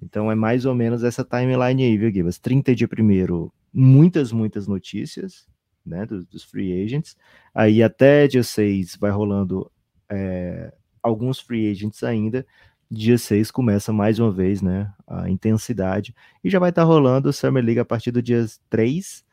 [0.00, 2.38] Então é mais ou menos essa timeline aí, viu, Gibas?
[2.38, 5.46] 30 de primeiro, muitas, muitas notícias,
[5.84, 7.16] né, dos, dos free agents.
[7.52, 9.70] Aí até dia 6 vai rolando
[10.08, 10.72] é,
[11.02, 12.46] alguns free agents ainda,
[12.90, 17.28] dia 6 começa mais uma vez, né, a intensidade, e já vai estar tá rolando
[17.28, 19.24] o Summer League a partir do dia 3,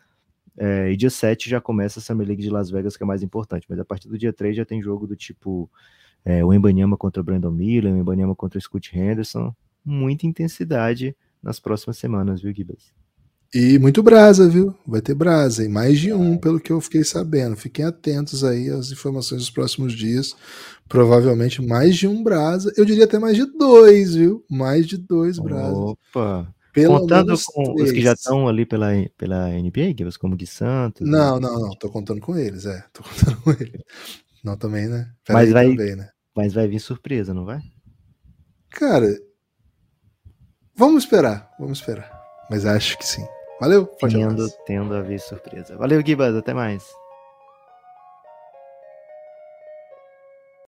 [0.57, 3.21] é, e dia 7 já começa a Summer League de Las Vegas, que é mais
[3.21, 5.69] importante, mas a partir do dia 3 já tem jogo do tipo
[6.25, 11.15] é, o Embanyama contra o Brandon Miller, o Embanyama contra o Scott Henderson, muita intensidade
[11.41, 12.93] nas próximas semanas, viu, Gibas?
[13.53, 14.73] E muito brasa, viu?
[14.87, 17.57] Vai ter brasa, e mais de um, pelo que eu fiquei sabendo.
[17.57, 20.33] Fiquem atentos aí às informações dos próximos dias.
[20.87, 22.71] Provavelmente mais de um brasa.
[22.77, 24.45] Eu diria até mais de dois, viu?
[24.49, 25.77] Mais de dois brasas.
[25.77, 26.53] Opa!
[26.73, 27.89] Pelo contando com três.
[27.89, 31.05] os que já estão ali pela, pela NBA, como Gui Santos.
[31.05, 31.47] Não, né?
[31.47, 31.69] não, não.
[31.71, 32.81] Tô contando com eles, é.
[32.93, 33.81] Tô contando com eles.
[34.41, 35.11] Não, também, né?
[35.25, 36.09] Pera mas vai, também, né?
[36.33, 37.59] Mas vai vir surpresa, não vai?
[38.69, 39.13] Cara,
[40.73, 42.09] vamos esperar, vamos esperar.
[42.49, 43.25] Mas acho que sim.
[43.61, 45.77] Valeu, forte tendo, tendo a vir surpresa.
[45.77, 46.99] Valeu, Gibas, até mais.